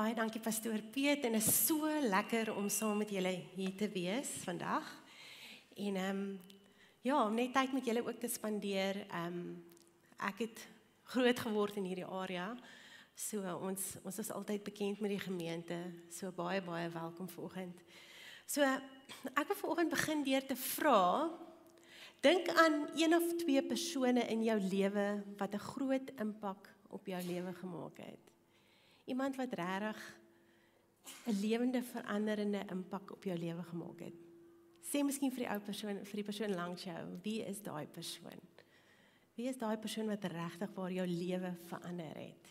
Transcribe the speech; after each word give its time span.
Baie 0.00 0.14
dankie 0.16 0.40
pastoor 0.40 0.80
Piet 0.94 1.26
en 1.28 1.34
is 1.36 1.48
so 1.66 1.84
lekker 1.84 2.48
om 2.56 2.70
saam 2.72 3.02
met 3.02 3.10
julle 3.12 3.34
hier 3.52 3.74
te 3.76 3.84
wees 3.92 4.30
vandag. 4.46 4.86
En 5.76 5.98
ehm 6.00 6.20
um, 6.20 6.38
ja, 7.04 7.18
om 7.26 7.34
net 7.36 7.52
tyd 7.52 7.74
met 7.76 7.84
julle 7.84 8.06
ook 8.06 8.20
te 8.22 8.30
spandeer. 8.32 9.02
Ehm 9.10 9.26
um, 9.26 9.42
ek 10.30 10.40
het 10.46 10.62
groot 11.12 11.42
geword 11.44 11.76
in 11.76 11.90
hierdie 11.90 12.06
area. 12.08 12.46
So 13.14 13.44
ons 13.58 13.90
ons 14.00 14.22
is 14.24 14.32
altyd 14.32 14.64
bekend 14.64 15.04
met 15.04 15.12
die 15.12 15.20
gemeente. 15.20 15.76
So 16.08 16.32
baie 16.32 16.64
baie 16.64 16.88
welkom 16.88 17.28
vanoggend. 17.28 17.84
So 18.46 18.64
ek 18.64 19.52
wil 19.52 19.60
vanoggend 19.66 19.92
begin 19.98 20.24
deur 20.24 20.46
te 20.46 20.56
vra 20.56 21.28
dink 22.24 22.48
aan 22.56 22.86
een 22.96 23.20
of 23.20 23.36
twee 23.44 23.62
persone 23.62 24.24
in 24.32 24.48
jou 24.48 24.60
lewe 24.60 25.08
wat 25.36 25.52
'n 25.54 25.66
groot 25.68 26.10
impak 26.16 26.74
op 26.88 27.06
jou 27.06 27.22
lewe 27.22 27.52
gemaak 27.52 27.98
het. 27.98 28.29
Iemand 29.04 29.36
wat 29.36 29.52
regtig 29.52 30.20
'n 31.26 31.40
lewende 31.40 31.82
veranderende 31.82 32.64
impak 32.70 33.12
op 33.12 33.24
jou 33.24 33.38
lewe 33.38 33.62
gemaak 33.62 34.00
het. 34.00 34.14
Sê 34.80 35.02
miskien 35.04 35.30
vir 35.30 35.44
die 35.44 35.50
ou 35.52 35.60
persoon, 35.60 36.04
vir 36.04 36.16
die 36.16 36.24
persoon 36.24 36.54
langs 36.54 36.84
jou, 36.84 37.18
wie 37.22 37.42
is 37.44 37.62
daai 37.62 37.86
persoon? 37.86 38.40
Wie 39.34 39.48
is 39.48 39.56
daai 39.56 39.76
persoon 39.80 40.06
wat 40.06 40.24
regtig 40.24 40.72
waar 40.74 40.92
jou 40.92 41.06
lewe 41.06 41.54
verander 41.68 42.16
het? 42.18 42.50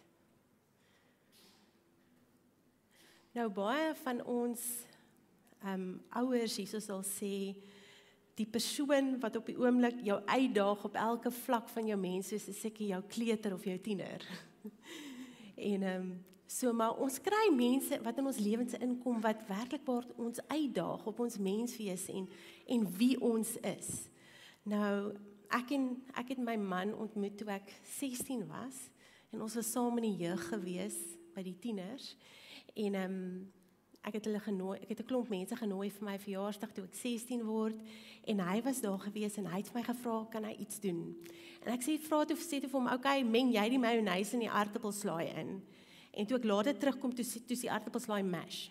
Nou 3.37 3.49
baie 3.53 3.91
van 4.03 4.23
ons 4.25 4.63
ehm 5.59 5.73
um, 5.73 6.01
ouers 6.15 6.55
hierso 6.55 6.79
sal 6.79 7.01
sê 7.03 7.53
die 8.39 8.47
persoon 8.47 9.17
wat 9.19 9.35
op 9.35 9.49
die 9.51 9.57
oomblik 9.59 9.99
jou 10.07 10.15
uitdaag 10.23 10.85
op 10.87 10.95
elke 10.95 11.31
vlak 11.31 11.67
van 11.69 11.89
jou 11.91 11.97
mens 11.99 12.31
is 12.31 12.47
seker 12.61 12.85
jou 12.87 13.01
kleuter 13.11 13.53
of 13.53 13.65
jou 13.67 13.75
tiener. 13.83 14.23
en 15.71 15.83
ehm 15.83 15.95
um, 15.99 16.09
So 16.49 16.73
maar 16.73 16.97
ons 16.97 17.19
kry 17.21 17.51
mense 17.53 17.99
wat 18.01 18.17
in 18.17 18.25
ons 18.25 18.39
lewens 18.41 18.73
inkom 18.81 19.19
wat 19.21 19.43
werklikbaar 19.45 20.07
ons 20.17 20.39
uitdaag 20.49 21.03
op 21.05 21.19
ons 21.21 21.37
menswees 21.37 22.07
en 22.09 22.25
en 22.65 22.87
wie 22.97 23.19
ons 23.21 23.51
is. 23.69 23.89
Nou 24.65 25.13
ek 25.53 25.75
en 25.77 25.85
ek 26.17 26.33
het 26.33 26.41
my 26.41 26.55
man 26.57 26.95
ontmoet 26.97 27.37
toe 27.37 27.51
ek 27.53 27.69
16 27.99 28.47
was 28.49 28.81
en 29.29 29.45
ons 29.45 29.59
was 29.59 29.71
saam 29.75 30.01
in 30.01 30.09
die 30.09 30.25
jeug 30.25 30.41
gewees 30.49 30.97
by 31.37 31.45
die 31.45 31.57
tieners 31.61 32.15
en 32.73 32.97
ehm 32.97 33.13
um, 33.13 33.23
ek 34.09 34.15
het 34.15 34.29
hulle 34.29 34.39
genooi 34.41 34.77
ek 34.79 34.93
het 34.95 35.01
'n 35.03 35.09
klomp 35.11 35.29
mense 35.29 35.55
genooi 35.55 35.89
vir 35.91 36.05
my 36.05 36.17
verjaarsdag 36.17 36.71
toe 36.73 36.85
ek 36.85 36.95
16 36.95 37.43
word 37.45 37.77
en 38.25 38.39
hy 38.39 38.61
was 38.63 38.81
daar 38.81 38.97
gewees 38.97 39.37
en 39.37 39.45
hy 39.45 39.57
het 39.61 39.73
my 39.75 39.83
gevra 39.83 40.25
kan 40.31 40.43
hy 40.43 40.55
iets 40.57 40.79
doen 40.79 41.13
en 41.61 41.73
ek 41.73 41.83
sê 41.83 41.99
vra 41.99 42.25
toe 42.25 42.37
sê 42.37 42.57
toe 42.61 42.69
vir 42.69 42.79
hom 42.79 42.93
okay 42.93 43.23
meng 43.23 43.51
jy 43.53 43.69
die 43.69 43.85
mayonnaise 43.85 44.33
in 44.33 44.47
die 44.47 44.49
aartappelslaai 44.49 45.29
in 45.35 45.61
En 46.11 46.25
toe 46.25 46.37
ek 46.37 46.47
later 46.49 46.77
terugkom 46.77 47.13
toe 47.15 47.25
toe 47.25 47.57
die 47.57 47.71
aardappelslaai 47.71 48.23
mash. 48.23 48.67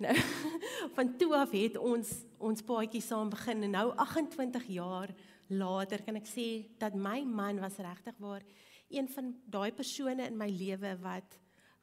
Nou 0.00 0.14
van 0.96 1.16
toe 1.20 1.34
af 1.36 1.52
het 1.56 1.76
ons 1.76 2.12
ons 2.38 2.64
paadjie 2.64 3.02
saam 3.04 3.30
begin 3.32 3.66
en 3.66 3.76
nou 3.76 3.86
28 3.96 4.70
jaar 4.72 5.12
later 5.50 6.02
kan 6.06 6.16
ek 6.16 6.28
sê 6.30 6.46
dat 6.80 6.96
my 6.96 7.20
man 7.26 7.60
was 7.60 7.76
regtig 7.82 8.16
waar 8.22 8.44
een 8.90 9.08
van 9.12 9.34
daai 9.44 9.70
persone 9.76 10.24
in 10.24 10.38
my 10.38 10.48
lewe 10.48 10.94
wat 11.04 11.36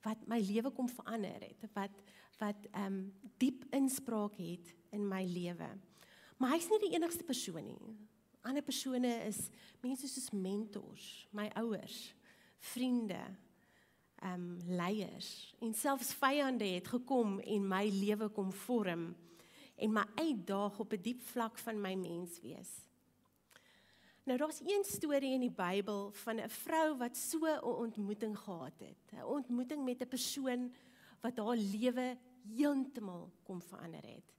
wat 0.05 0.23
my 0.29 0.39
lewe 0.41 0.71
kom 0.71 0.89
verander 0.89 1.43
het 1.45 1.67
wat 1.75 2.03
wat 2.41 2.67
ehm 2.71 2.85
um, 2.85 2.97
diep 3.41 3.63
inspraak 3.73 4.35
het 4.37 4.73
in 4.93 5.07
my 5.07 5.23
lewe. 5.25 5.69
Maar 6.37 6.53
hy's 6.53 6.67
nie 6.69 6.79
die 6.83 6.93
enigste 6.93 7.25
persoon 7.25 7.65
nie. 7.65 7.93
Ander 8.45 8.61
persone 8.61 9.09
is 9.25 9.49
mense 9.81 10.07
soos 10.07 10.29
mentors, 10.31 11.27
my 11.33 11.47
ouers, 11.57 12.13
vriende, 12.73 13.19
um, 14.23 14.57
leiers 14.67 15.53
en 15.59 15.73
selfs 15.73 16.13
vyande 16.13 16.65
het 16.65 16.87
gekom 16.87 17.39
en 17.39 17.67
my 17.67 17.85
lewe 17.89 18.29
kom 18.29 18.51
vorm 18.51 19.15
en 19.77 19.93
my 19.93 20.03
uitdaag 20.15 20.79
op 20.79 20.93
'n 20.93 21.01
diep 21.01 21.21
vlak 21.21 21.57
van 21.57 21.81
my 21.81 21.93
menswees. 21.95 22.87
Nou 24.23 24.37
daar's 24.37 24.59
een 24.59 24.83
storie 24.83 25.33
in 25.33 25.39
die 25.39 25.51
Bybel 25.55 26.11
van 26.11 26.39
'n 26.39 26.49
vrou 26.49 26.97
wat 26.97 27.17
so 27.17 27.45
'n 27.45 27.63
ontmoeting 27.63 28.37
gehad 28.37 28.79
het. 28.79 29.13
'n 29.13 29.23
Ontmoeting 29.23 29.85
met 29.85 30.01
'n 30.01 30.07
persoon 30.07 30.73
wat 31.21 31.37
haar 31.37 31.57
lewe 31.57 32.17
heeltemal 32.55 33.31
kom 33.43 33.61
verander 33.61 34.05
het. 34.05 34.33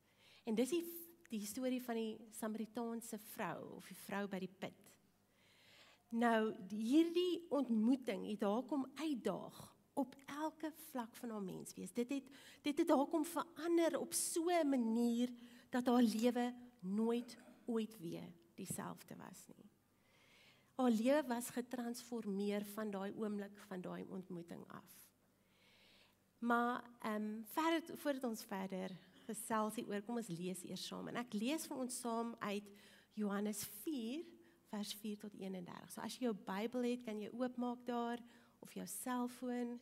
En 0.45 0.55
dis 0.55 0.69
die 0.69 0.85
die 1.29 1.45
storie 1.47 1.83
van 1.83 1.95
die 1.95 2.17
Samaritaanse 2.31 3.19
vrou 3.19 3.77
of 3.77 3.87
die 3.87 3.97
vrou 3.97 4.27
by 4.29 4.39
die 4.39 4.55
put. 4.59 4.88
Nou 6.09 6.55
hierdie 6.73 7.47
ontmoeting 7.53 8.25
het 8.31 8.41
haar 8.47 8.63
kom 8.63 8.87
uitdaag 8.97 9.59
op 9.99 10.15
elke 10.27 10.71
vlak 10.91 11.17
van 11.17 11.31
haar 11.31 11.43
menswees. 11.43 11.93
Dit 11.93 12.09
het 12.09 12.31
dit 12.63 12.79
het 12.79 12.91
haar 12.91 13.07
kom 13.07 13.25
verander 13.25 13.99
op 13.99 14.15
so 14.15 14.49
'n 14.49 14.69
manier 14.69 15.29
dat 15.71 15.87
haar 15.87 16.03
lewe 16.03 16.55
nooit 16.81 17.37
ooit 17.67 17.99
weer 17.99 18.33
dieselfde 18.55 19.17
was 19.17 19.47
nie. 19.47 19.71
Haar 20.75 20.91
lewe 20.91 21.25
was 21.27 21.51
getransformeer 21.51 22.65
van 22.65 22.91
daai 22.91 23.13
oomblik 23.13 23.59
van 23.67 23.81
daai 23.81 24.07
ontmoeting 24.09 24.65
af. 24.69 24.97
Maar 26.39 26.85
ehm 27.01 27.15
um, 27.15 27.45
verder 27.45 27.99
voordat 27.99 28.25
ons 28.25 28.45
verder 28.45 28.91
gesels 29.27 29.75
hier 29.75 29.89
oor, 29.89 30.03
kom 30.03 30.17
ons 30.17 30.29
lees 30.29 30.63
eers 30.65 30.87
saam 30.87 31.09
en 31.09 31.17
ek 31.17 31.33
lees 31.33 31.67
vir 31.67 31.77
ons 31.77 32.01
saam 32.01 32.35
uit 32.39 32.71
Johannes 33.13 33.65
4 33.65 34.38
vers 34.69 34.95
4 35.01 35.19
tot 35.19 35.35
31. 35.35 35.93
So 35.93 36.03
as 36.05 36.17
jy 36.19 36.29
jou 36.29 36.35
Bybel 36.47 36.91
het, 36.93 37.05
kan 37.07 37.21
jy 37.21 37.31
oopmaak 37.33 37.85
daar 37.89 38.23
of 38.65 38.75
jou 38.77 38.87
selfoon, 38.87 39.79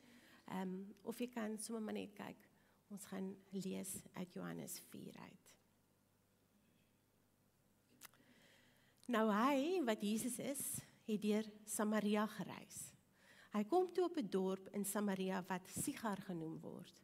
ehm 0.46 0.62
um, 0.62 0.74
of 1.02 1.18
jy 1.20 1.26
kan 1.32 1.58
sommer 1.58 1.82
maar 1.82 1.98
net 1.98 2.14
kyk. 2.14 2.48
Ons 2.94 3.06
gaan 3.10 3.32
lees 3.50 3.96
uit 4.14 4.34
Johannes 4.34 4.78
4 4.92 5.16
uit. 5.18 5.54
Nou 9.10 9.26
hy 9.30 9.82
wat 9.86 10.02
Jesus 10.02 10.38
is, 10.42 10.62
het 11.06 11.22
deur 11.22 11.46
Samaria 11.66 12.26
gereis. 12.26 12.78
Hy 13.54 13.62
kom 13.70 13.86
toe 13.94 14.04
op 14.04 14.16
'n 14.18 14.30
dorp 14.30 14.68
in 14.74 14.84
Samaria 14.84 15.42
wat 15.48 15.68
Sigar 15.70 16.20
genoem 16.26 16.60
word. 16.60 17.02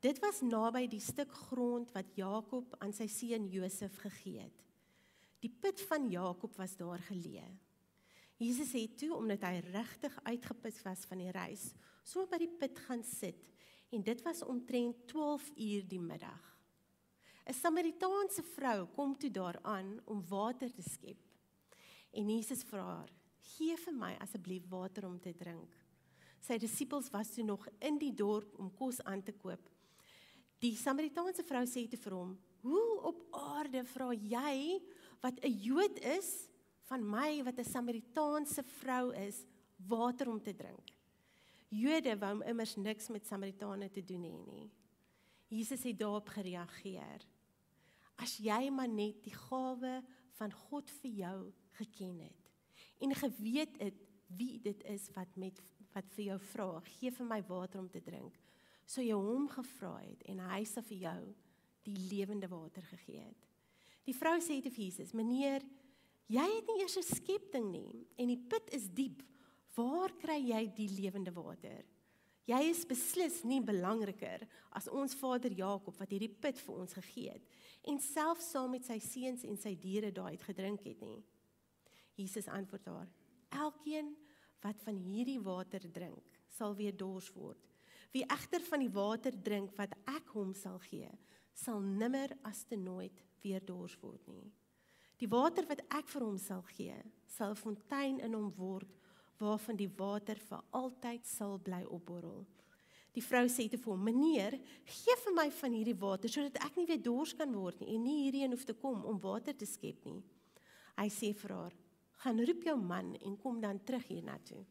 Dit 0.00 0.18
was 0.18 0.40
naby 0.40 0.86
die 0.88 1.00
stuk 1.00 1.32
grond 1.32 1.92
wat 1.92 2.14
Jakob 2.16 2.74
aan 2.78 2.92
sy 2.92 3.06
seun 3.06 3.48
Josef 3.48 3.96
gegee 3.96 4.40
het. 4.40 4.69
Die 5.40 5.50
put 5.50 5.80
van 5.88 6.08
Jakob 6.12 6.56
was 6.60 6.76
daar 6.76 7.00
geleë. 7.08 7.48
Jesus 8.40 8.72
het 8.72 8.96
toe 9.00 9.14
omdat 9.16 9.42
hy 9.44 9.60
regtig 9.72 10.14
uitgeput 10.24 10.82
was 10.84 11.04
van 11.08 11.20
die 11.20 11.32
reis, 11.32 11.70
so 12.04 12.24
by 12.28 12.38
die 12.40 12.52
put 12.60 12.78
gaan 12.86 13.02
sit 13.04 13.48
en 13.92 14.04
dit 14.06 14.22
was 14.24 14.44
omtrent 14.46 15.06
12 15.10 15.50
uur 15.56 15.88
die 15.88 16.00
middag. 16.00 16.40
'n 17.50 17.54
Samaritaanse 17.54 18.42
vrou 18.54 18.86
kom 18.94 19.16
toe 19.18 19.30
daaraan 19.30 19.98
om 20.04 20.22
water 20.28 20.70
te 20.72 20.82
skep. 20.82 21.18
En 22.12 22.28
Jesus 22.28 22.62
vra 22.62 22.84
haar: 22.84 23.12
"Gee 23.40 23.76
vir 23.76 23.94
my 23.94 24.16
asseblief 24.20 24.68
water 24.68 25.06
om 25.06 25.18
te 25.20 25.32
drink." 25.34 25.74
Sy 26.40 26.58
disippels 26.58 27.10
was 27.10 27.30
toe 27.34 27.44
nog 27.44 27.66
in 27.78 27.98
die 27.98 28.14
dorp 28.14 28.58
om 28.58 28.70
kos 28.74 29.02
aan 29.02 29.22
te 29.22 29.32
koop. 29.32 29.68
Die 30.58 30.76
Samaritaanse 30.76 31.42
vrou 31.42 31.64
sê 31.66 31.88
te 31.88 31.96
vir 31.96 32.12
hom: 32.12 32.38
"Hoe 32.62 33.00
op 33.02 33.26
aarde 33.32 33.84
vra 33.84 34.12
jy 34.12 34.80
wat 35.20 35.40
'n 35.44 35.58
Jood 35.62 35.98
is 35.98 36.48
van 36.88 37.04
my 37.10 37.42
wat 37.42 37.58
'n 37.58 37.64
Samaritaanse 37.64 38.62
vrou 38.62 39.14
is 39.14 39.44
water 39.76 40.28
om 40.28 40.42
te 40.42 40.54
drink. 40.54 40.88
Jode 41.68 42.18
wou 42.18 42.44
immers 42.44 42.76
niks 42.76 43.08
met 43.08 43.26
Samaritane 43.26 43.90
te 43.90 44.04
doen 44.04 44.22
hê 44.22 44.46
nie. 44.46 44.70
Jesus 45.48 45.82
het 45.82 45.98
daarop 45.98 46.28
gereageer. 46.28 47.26
As 48.16 48.36
jy 48.36 48.70
maar 48.70 48.88
net 48.88 49.22
die 49.22 49.34
gawe 49.34 50.02
van 50.38 50.52
God 50.52 50.90
vir 51.00 51.10
jou 51.10 51.52
geken 51.78 52.18
het 52.18 52.50
en 53.00 53.14
geweet 53.14 53.78
het 53.80 53.94
wie 54.36 54.60
dit 54.60 54.82
is 54.84 55.08
wat 55.16 55.36
met 55.36 55.60
wat 55.94 56.06
vir 56.14 56.24
jou 56.24 56.38
vra, 56.52 56.80
gee 56.86 57.10
vir 57.10 57.26
my 57.26 57.40
water 57.48 57.80
om 57.80 57.88
te 57.90 58.00
drink. 58.00 58.36
So 58.86 59.02
jy 59.02 59.16
hom 59.18 59.48
gevra 59.50 59.96
het 60.04 60.22
en 60.30 60.38
hy 60.52 60.60
sê 60.68 60.82
vir 60.86 60.98
jou 60.98 61.22
die 61.86 61.96
lewende 62.12 62.46
water 62.50 62.84
gegee 62.92 63.24
het. 63.24 63.49
Die 64.08 64.16
vrou 64.16 64.38
sê 64.40 64.60
te 64.62 64.70
Jesus: 64.70 65.12
"Meneer, 65.12 65.62
jy 66.26 66.46
het 66.56 66.66
nie 66.66 66.80
eers 66.82 66.96
'n 66.96 67.02
skepting 67.02 67.70
nie 67.70 68.06
en 68.16 68.28
die 68.28 68.38
put 68.48 68.70
is 68.72 68.88
diep. 68.88 69.22
Waar 69.74 70.12
kry 70.18 70.38
jy 70.38 70.66
die 70.74 70.88
lewende 70.88 71.32
water? 71.32 71.84
Jy 72.46 72.60
is 72.70 72.84
beslis 72.84 73.44
nie 73.44 73.60
belangriker 73.60 74.48
as 74.72 74.88
ons 74.88 75.14
vader 75.14 75.52
Jakob 75.52 75.96
wat 75.96 76.10
hierdie 76.10 76.34
put 76.40 76.58
vir 76.58 76.74
ons 76.74 76.92
gegee 76.92 77.30
het 77.30 77.44
en 77.84 77.98
self 77.98 78.40
saam 78.40 78.70
met 78.70 78.84
sy 78.84 78.98
seuns 78.98 79.44
en 79.44 79.56
sy 79.56 79.74
diere 79.74 80.10
daai 80.12 80.32
uit 80.32 80.42
gedrink 80.42 80.84
het 80.84 81.00
nie." 81.00 81.24
Jesus 82.16 82.48
antwoord 82.48 82.86
haar: 82.86 83.08
"Elkeen 83.50 84.16
wat 84.62 84.80
van 84.84 84.96
hierdie 84.96 85.40
water 85.40 85.80
drink, 85.92 86.40
sal 86.48 86.74
weer 86.76 86.96
dors 86.96 87.30
word. 87.32 87.60
Wie 88.12 88.24
egter 88.26 88.62
van 88.66 88.82
die 88.82 88.92
water 88.92 89.34
drink 89.42 89.76
wat 89.78 89.94
ek 90.10 90.32
hom 90.34 90.52
sal 90.54 90.80
gee, 90.90 91.08
sal 91.54 91.80
nimmer 91.80 92.32
as 92.48 92.64
te 92.68 92.76
nooit 92.76 93.22
weer 93.42 93.64
dors 93.64 93.96
word 94.02 94.26
nie. 94.28 94.50
Die 95.20 95.28
water 95.28 95.66
wat 95.68 95.82
ek 95.92 96.08
vir 96.08 96.24
hom 96.24 96.38
sal 96.38 96.62
gee, 96.76 96.96
sal 97.26 97.50
'n 97.50 97.62
fontein 97.62 98.20
in 98.20 98.34
hom 98.34 98.50
word 98.56 98.88
waarvan 99.38 99.76
die 99.76 99.90
water 99.96 100.36
vir 100.36 100.62
altyd 100.72 101.26
sal 101.26 101.58
bly 101.58 101.84
opborrel. 101.84 102.46
Die 103.12 103.22
vrou 103.22 103.46
sê 103.48 103.68
te 103.68 103.78
hom: 103.84 104.04
"Meneer, 104.04 104.58
gee 104.84 105.16
vir 105.24 105.34
my 105.34 105.50
van 105.50 105.72
hierdie 105.72 105.98
water 105.98 106.28
sodat 106.28 106.64
ek 106.64 106.76
nie 106.76 106.86
weer 106.86 107.02
dors 107.02 107.32
kan 107.34 107.52
word 107.52 107.80
nie 107.80 107.94
en 107.94 108.02
nie 108.02 108.18
hierheen 108.24 108.50
hoef 108.50 108.64
te 108.64 108.74
kom 108.74 109.04
om 109.04 109.20
water 109.20 109.52
te 109.52 109.66
skep 109.66 110.04
nie." 110.04 110.22
Hy 110.96 111.08
sê 111.08 111.34
vir 111.34 111.50
haar: 111.50 111.74
"Gaan 112.22 112.38
roep 112.38 112.62
jou 112.62 112.76
man 112.76 113.16
en 113.16 113.36
kom 113.36 113.60
dan 113.60 113.80
terug 113.84 114.06
hiernatoe." 114.06 114.64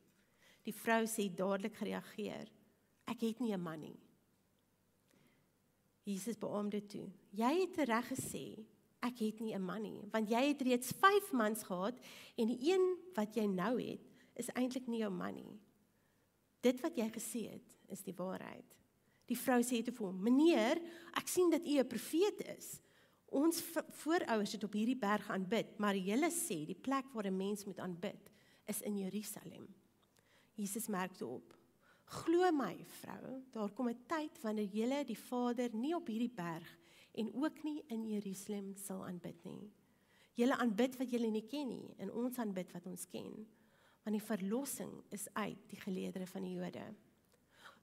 Die 0.64 0.74
vrou 0.74 1.04
sê 1.04 1.30
dadelik 1.30 1.76
gereageer: 1.76 2.50
"Ek 3.08 3.22
het 3.22 3.40
nie 3.40 3.54
'n 3.54 3.62
man 3.62 3.80
nie." 3.80 4.09
Jesus 6.10 6.38
beamoed 6.38 6.72
dit 6.72 6.90
toe. 6.90 7.08
"Jy 7.30 7.54
het 7.60 7.78
reg 7.88 8.08
gesê, 8.08 8.66
ek 9.00 9.20
het 9.20 9.40
nie 9.40 9.54
'n 9.54 9.62
man 9.62 9.82
nie, 9.82 10.02
want 10.12 10.30
jy 10.30 10.48
het 10.48 10.62
reeds 10.62 10.92
5 10.92 11.32
mans 11.32 11.64
gehad 11.64 12.00
en 12.36 12.48
die 12.48 12.72
een 12.72 12.98
wat 13.14 13.36
jy 13.36 13.46
nou 13.46 13.82
het, 13.82 14.02
is 14.36 14.50
eintlik 14.50 14.88
nie 14.88 15.00
jou 15.00 15.12
man 15.12 15.36
nie. 15.36 15.60
Dit 16.62 16.82
wat 16.82 16.96
jy 16.96 17.10
gesê 17.10 17.52
het, 17.52 17.78
is 17.88 18.02
die 18.02 18.14
waarheid." 18.14 18.76
Die 19.26 19.38
vrou 19.38 19.62
sê 19.62 19.84
te 19.84 19.94
hom: 19.98 20.22
"Meneer, 20.22 20.82
ek 21.14 21.28
sien 21.28 21.50
dat 21.50 21.66
u 21.66 21.78
'n 21.78 21.88
profeet 21.88 22.58
is. 22.58 22.82
Ons 23.26 23.62
voorouers 23.92 24.52
het 24.52 24.64
op 24.64 24.74
hierdie 24.74 24.98
berg 24.98 25.30
aanbid, 25.30 25.78
maar 25.78 25.96
julle 25.96 26.32
sê 26.32 26.66
die 26.66 26.80
plek 26.82 27.06
waar 27.14 27.28
'n 27.28 27.38
mens 27.38 27.66
moet 27.66 27.80
aanbid 27.80 28.32
is 28.66 28.82
in 28.82 28.98
Jerusalem." 28.98 29.68
Jesus 30.56 30.88
merkte 30.88 31.26
op: 31.26 31.59
Glo 32.10 32.48
my, 32.52 32.74
vrou, 33.04 33.42
daar 33.54 33.70
kom 33.78 33.90
'n 33.90 34.06
tyd 34.08 34.42
wanneer 34.42 34.70
jy 34.74 35.04
die 35.06 35.18
Vader 35.18 35.70
nie 35.76 35.94
op 35.96 36.08
hierdie 36.08 36.34
berg 36.34 36.78
en 37.14 37.34
ook 37.34 37.64
nie 37.64 37.84
in 37.88 38.08
Jerusalem 38.08 38.76
sal 38.76 39.06
aanbid 39.06 39.44
nie. 39.44 39.72
Julle 40.34 40.58
aanbid 40.58 40.98
wat 40.98 41.12
julle 41.12 41.30
nie 41.30 41.46
ken 41.46 41.68
nie 41.68 41.94
en 41.98 42.12
ons 42.12 42.38
aanbid 42.38 42.72
wat 42.72 42.86
ons 42.88 43.06
ken. 43.06 43.46
Want 44.04 44.16
die 44.18 44.26
verlossing 44.26 45.04
is 45.10 45.28
uit 45.34 45.70
die 45.70 45.80
geleedere 45.80 46.26
van 46.26 46.42
die 46.42 46.56
Jode. 46.56 46.96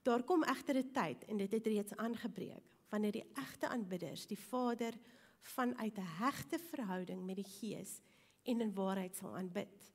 Daar 0.03 0.23
kom 0.23 0.43
egter 0.43 0.77
'n 0.77 0.93
tyd 0.93 1.25
en 1.25 1.37
dit 1.37 1.53
het 1.53 1.67
reeds 1.67 1.97
aangebreek 1.97 2.65
wanneer 2.91 3.13
die 3.13 3.31
egte 3.35 3.69
aanbidders 3.69 4.27
die 4.27 4.39
Vader 4.39 4.95
vanuit 5.41 5.99
'n 5.99 6.13
hegte 6.19 6.59
verhouding 6.59 7.25
met 7.25 7.37
die 7.37 7.51
Gees 7.61 8.01
en 8.43 8.61
in 8.61 8.75
waarheid 8.75 9.17
sal 9.17 9.37
aanbid. 9.37 9.93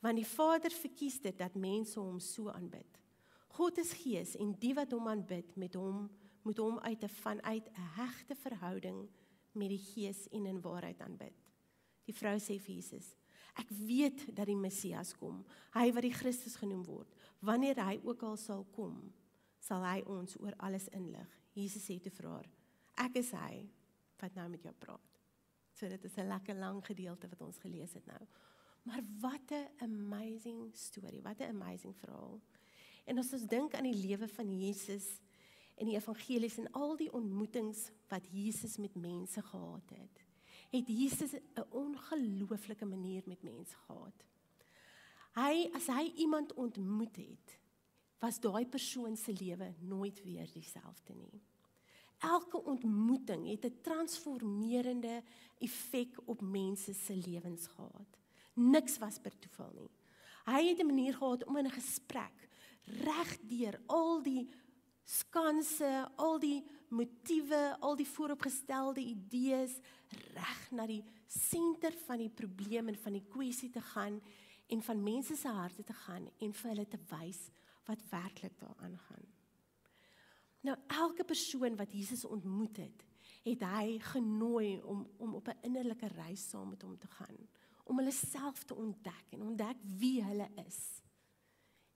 Want 0.00 0.16
die 0.16 0.26
Vader 0.26 0.70
verkies 0.70 1.20
dit 1.20 1.38
dat 1.38 1.54
mense 1.54 2.00
hom 2.00 2.20
so 2.20 2.48
aanbid. 2.48 3.03
God 3.54 3.78
is 3.78 3.92
gees 3.92 4.34
en 4.42 4.54
die 4.58 4.74
wat 4.74 4.92
hom 4.92 5.08
aanbid 5.08 5.56
met 5.60 5.76
hom 5.78 6.08
moet 6.44 6.58
hom 6.58 6.78
uit 6.78 7.02
'n 7.04 7.08
vanuit 7.08 7.68
'n 7.68 7.88
hegte 7.96 8.34
verhouding 8.34 9.08
met 9.52 9.68
die 9.68 9.84
gees 9.94 10.28
en 10.28 10.46
in 10.46 10.60
waarheid 10.60 11.00
aanbid. 11.00 11.34
Die 12.04 12.14
vrou 12.14 12.36
sê 12.38 12.58
vir 12.60 12.74
Jesus: 12.74 13.14
Ek 13.54 13.70
weet 13.70 14.26
dat 14.34 14.46
die 14.46 14.58
Messias 14.58 15.14
kom, 15.14 15.44
hy 15.74 15.92
wat 15.92 16.02
die 16.02 16.14
Christus 16.14 16.56
genoem 16.56 16.84
word. 16.84 17.14
Wanneer 17.40 17.78
hy 17.84 18.00
ook 18.02 18.22
al 18.22 18.36
sal 18.36 18.64
kom, 18.74 19.12
sal 19.58 19.84
hy 19.84 20.02
ons 20.10 20.36
oor 20.40 20.54
alles 20.58 20.88
inlig. 20.88 21.40
Jesus 21.54 21.86
sê 21.86 22.00
te 22.02 22.10
vir 22.10 22.30
haar: 22.30 22.48
Ek 23.06 23.16
is 23.16 23.30
hy 23.30 23.68
wat 24.20 24.34
nou 24.34 24.48
met 24.48 24.62
jou 24.62 24.74
praat. 24.78 25.20
So 25.74 25.88
dit 25.88 26.04
is 26.04 26.16
'n 26.18 26.28
lekker 26.28 26.54
lang 26.54 26.84
gedeelte 26.86 27.28
wat 27.28 27.40
ons 27.40 27.58
gelees 27.58 27.94
het 27.94 28.06
nou. 28.06 28.26
Maar 28.82 29.02
wat 29.20 29.50
'n 29.50 29.68
amazing 29.78 30.74
storie, 30.76 31.22
wat 31.22 31.40
'n 31.40 31.54
amazing 31.54 31.96
verhaal. 31.96 32.40
En 33.04 33.18
as 33.18 33.32
ons 33.32 33.46
dink 33.48 33.74
aan 33.74 33.88
die 33.88 34.06
lewe 34.06 34.28
van 34.28 34.50
Jesus 34.58 35.06
en 35.76 35.86
die 35.90 35.96
evangelies 35.96 36.58
en 36.58 36.70
al 36.72 36.96
die 36.96 37.10
ontmoetings 37.12 37.90
wat 38.08 38.26
Jesus 38.32 38.76
met 38.76 38.94
mense 38.94 39.42
gehad 39.42 39.90
het, 39.90 40.22
het 40.70 40.88
Jesus 40.88 41.34
'n 41.34 41.66
ongelooflike 41.70 42.84
manier 42.84 43.22
met 43.26 43.42
mense 43.42 43.76
gehad. 43.86 44.24
Hy 45.34 45.70
as 45.74 45.86
hy 45.86 46.12
iemand 46.16 46.54
ontmoet 46.54 47.16
het, 47.16 47.58
was 48.18 48.40
daai 48.40 48.66
persoon 48.66 49.16
se 49.16 49.32
lewe 49.32 49.74
nooit 49.80 50.22
weer 50.22 50.48
dieselfde 50.52 51.14
nie. 51.14 51.42
Elke 52.18 52.62
ontmoeting 52.62 53.48
het 53.48 53.64
'n 53.64 53.80
transformerende 53.82 55.22
effek 55.58 56.20
op 56.24 56.40
mense 56.40 56.94
se 56.94 57.16
lewens 57.16 57.66
gehad. 57.66 58.18
Niks 58.52 58.98
was 58.98 59.18
per 59.18 59.38
toeval 59.38 59.72
nie. 59.74 59.90
Hy 60.44 60.68
het 60.68 60.78
'n 60.78 60.86
manier 60.86 61.14
gehad 61.14 61.44
om 61.44 61.56
in 61.56 61.66
'n 61.66 61.70
gesprek 61.70 62.48
regdeur 62.84 63.80
al 63.86 64.22
die 64.22 64.48
skanse, 65.04 65.90
al 66.16 66.38
die 66.40 66.62
motiewe, 66.94 67.76
al 67.80 67.96
die 67.96 68.08
vooropgestelde 68.08 69.02
idees 69.04 69.76
reg 70.32 70.62
na 70.72 70.86
die 70.88 71.02
senter 71.28 71.94
van 72.06 72.22
die 72.22 72.32
probleem 72.32 72.88
en 72.88 72.98
van 73.00 73.18
die 73.18 73.26
kwessie 73.28 73.70
te 73.74 73.82
gaan 73.92 74.20
en 74.72 74.82
van 74.82 75.02
mense 75.04 75.36
se 75.36 75.48
harte 75.48 75.84
te 75.84 75.96
gaan 76.06 76.28
en 76.40 76.52
vir 76.56 76.70
hulle 76.72 76.86
te 76.88 77.00
wys 77.10 77.40
wat 77.88 78.04
werklik 78.10 78.56
daaraan 78.60 78.96
gaan. 79.08 79.26
Nou 80.64 80.76
elke 80.96 81.24
persoon 81.28 81.76
wat 81.76 81.92
Jesus 81.92 82.24
ontmoet 82.24 82.80
het, 82.80 83.04
het 83.44 83.64
hy 83.68 83.98
genooi 84.00 84.80
om 84.80 85.04
om 85.18 85.34
op 85.34 85.48
'n 85.48 85.60
innerlike 85.68 86.08
reis 86.16 86.48
saam 86.48 86.68
met 86.68 86.82
hom 86.82 86.96
te 86.98 87.08
gaan, 87.08 87.36
om 87.84 87.98
hulle 87.98 88.12
self 88.12 88.64
te 88.64 88.74
ontdek 88.74 89.26
en 89.30 89.42
ontdek 89.42 89.76
wie 90.00 90.22
hulle 90.24 90.48
is 90.66 91.03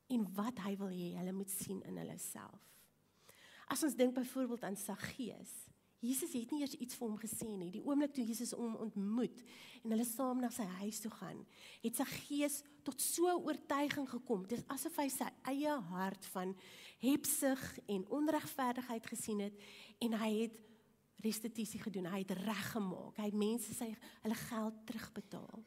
en 0.09 0.27
wat 0.37 0.61
hy 0.65 0.75
wil 0.81 0.93
hê 0.93 1.13
hulle 1.19 1.35
moet 1.37 1.53
sien 1.53 1.81
in 1.89 2.01
hulle 2.01 2.19
self. 2.23 2.65
As 3.69 3.83
ons 3.85 3.97
dink 3.97 4.15
byvoorbeeld 4.17 4.65
aan 4.65 4.79
Saggeus, 4.81 5.53
Jesus 6.01 6.33
het 6.33 6.53
nie 6.55 6.63
eers 6.63 6.77
iets 6.79 6.95
vir 6.95 7.09
hom 7.09 7.17
gesê 7.19 7.49
nie. 7.59 7.73
Die 7.75 7.83
oomblik 7.83 8.13
toe 8.15 8.25
Jesus 8.25 8.55
hom 8.55 8.77
ontmoet 8.79 9.41
en 9.83 9.93
hulle 9.93 10.07
saam 10.07 10.39
na 10.43 10.51
sy 10.55 10.67
huis 10.79 11.01
toe 11.03 11.11
gaan, 11.11 11.41
het 11.83 11.99
Saggeus 11.99 12.61
tot 12.87 13.03
so 13.03 13.35
oortuiging 13.35 14.07
gekom. 14.09 14.47
Dit 14.47 14.63
is 14.63 14.69
asof 14.71 14.97
hy 15.03 15.09
sy 15.13 15.29
eie 15.51 15.75
hart 15.91 16.29
van 16.33 16.55
hebsug 17.03 17.65
en 17.91 18.07
onregverdigheid 18.15 19.11
gesien 19.11 19.43
het 19.49 19.59
en 20.07 20.17
hy 20.23 20.31
het 20.45 20.57
restituisie 21.27 21.81
gedoen. 21.83 22.07
Hy 22.07 22.23
het 22.23 22.37
reggemaak. 22.47 23.19
Hy 23.19 23.27
het 23.27 23.39
mense 23.39 23.75
sy 23.75 23.91
hulle 24.23 24.39
geld 24.39 24.81
terugbetaal. 24.87 25.65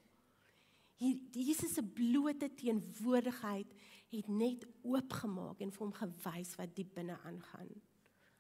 Hier 1.02 1.18
Jesus 1.34 1.74
se 1.76 1.84
blote 1.84 2.48
teenwoordigheid 2.56 3.72
het 4.12 4.28
net 4.28 4.66
oopgemaak 4.84 5.62
en 5.64 5.72
vir 5.72 5.86
hom 5.86 5.94
gewys 5.96 6.56
wat 6.60 6.76
diep 6.76 6.94
binne 6.98 7.18
aangaan. 7.28 7.72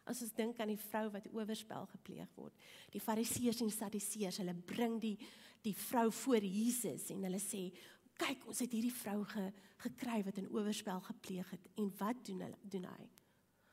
As 0.09 0.21
ons 0.25 0.33
dink 0.35 0.59
aan 0.59 0.73
die 0.73 0.81
vrou 0.89 1.05
wat 1.13 1.29
oorspel 1.31 1.85
gepleeg 1.93 2.29
word. 2.35 2.55
Die 2.91 3.01
Fariseërs 3.03 3.61
en 3.63 3.71
Sadduseërs, 3.71 4.41
hulle 4.41 4.55
bring 4.55 4.99
die 5.01 5.17
die 5.61 5.75
vrou 5.77 6.07
voor 6.23 6.41
Jesus 6.41 7.11
en 7.13 7.21
hulle 7.21 7.37
sê, 7.37 7.71
"Kyk, 8.17 8.47
ons 8.47 8.59
het 8.59 8.71
hierdie 8.71 8.93
vrou 8.93 9.23
ge, 9.23 9.53
gekry 9.77 10.23
wat 10.23 10.37
'n 10.37 10.49
oorspel 10.49 10.99
gepleeg 10.99 11.49
het." 11.51 11.67
En 11.77 11.91
wat 11.97 12.25
doen 12.25 12.41
hulle? 12.41 12.57
Doen 12.63 12.85
hy? 12.85 13.09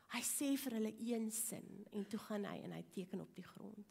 Hy 0.09 0.21
sê 0.21 0.57
vir 0.57 0.73
hulle 0.73 0.93
een 0.99 1.31
sin 1.31 1.85
en 1.91 2.05
toe 2.05 2.19
gaan 2.19 2.45
hy 2.45 2.61
en 2.63 2.71
hy 2.71 2.83
teken 2.93 3.21
op 3.21 3.35
die 3.35 3.43
grond. 3.43 3.85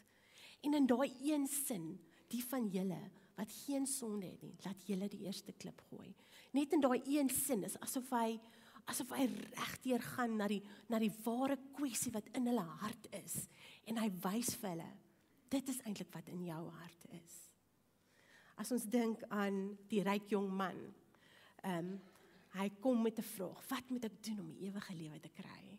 En 0.62 0.74
in 0.74 0.86
daai 0.86 1.12
een 1.22 1.46
sin, 1.46 2.00
die 2.28 2.44
van 2.44 2.68
julle 2.68 3.10
wat 3.38 3.52
geen 3.64 3.86
sonde 3.86 4.26
het 4.26 4.42
nie, 4.42 4.56
laat 4.64 4.86
julle 4.86 5.08
die 5.08 5.24
eerste 5.26 5.52
klip 5.52 5.80
gooi. 5.90 6.10
Net 6.56 6.72
in 6.74 6.82
daai 6.82 7.00
een 7.06 7.30
sin 7.30 7.64
is 7.68 7.78
asof 7.84 8.10
hy 8.16 8.38
asof 8.88 9.10
hy 9.12 9.26
regdeur 9.28 10.02
gaan 10.14 10.38
na 10.40 10.46
die 10.48 10.62
na 10.88 10.98
die 10.98 11.12
ware 11.24 11.58
kwessie 11.76 12.12
wat 12.14 12.28
in 12.38 12.48
hulle 12.48 12.64
hart 12.80 13.10
is 13.20 13.42
en 13.86 14.00
hy 14.00 14.08
wys 14.24 14.54
vir 14.62 14.72
hulle 14.72 14.88
dit 15.52 15.70
is 15.72 15.80
eintlik 15.86 16.10
wat 16.12 16.28
in 16.32 16.44
jou 16.44 16.62
hart 16.80 17.06
is. 17.16 17.36
As 18.60 18.72
ons 18.74 18.86
dink 18.90 19.22
aan 19.32 19.76
die 19.88 20.02
ryk 20.04 20.28
jong 20.34 20.48
man. 20.50 20.86
Ehm 21.64 21.92
um, 21.94 21.98
hy 22.58 22.70
kom 22.80 23.02
met 23.04 23.18
'n 23.18 23.22
vraag, 23.22 23.60
wat 23.68 23.90
moet 23.90 24.04
ek 24.04 24.22
doen 24.24 24.38
om 24.40 24.46
die 24.48 24.66
ewige 24.66 24.94
lewe 24.94 25.20
te 25.20 25.28
kry? 25.28 25.78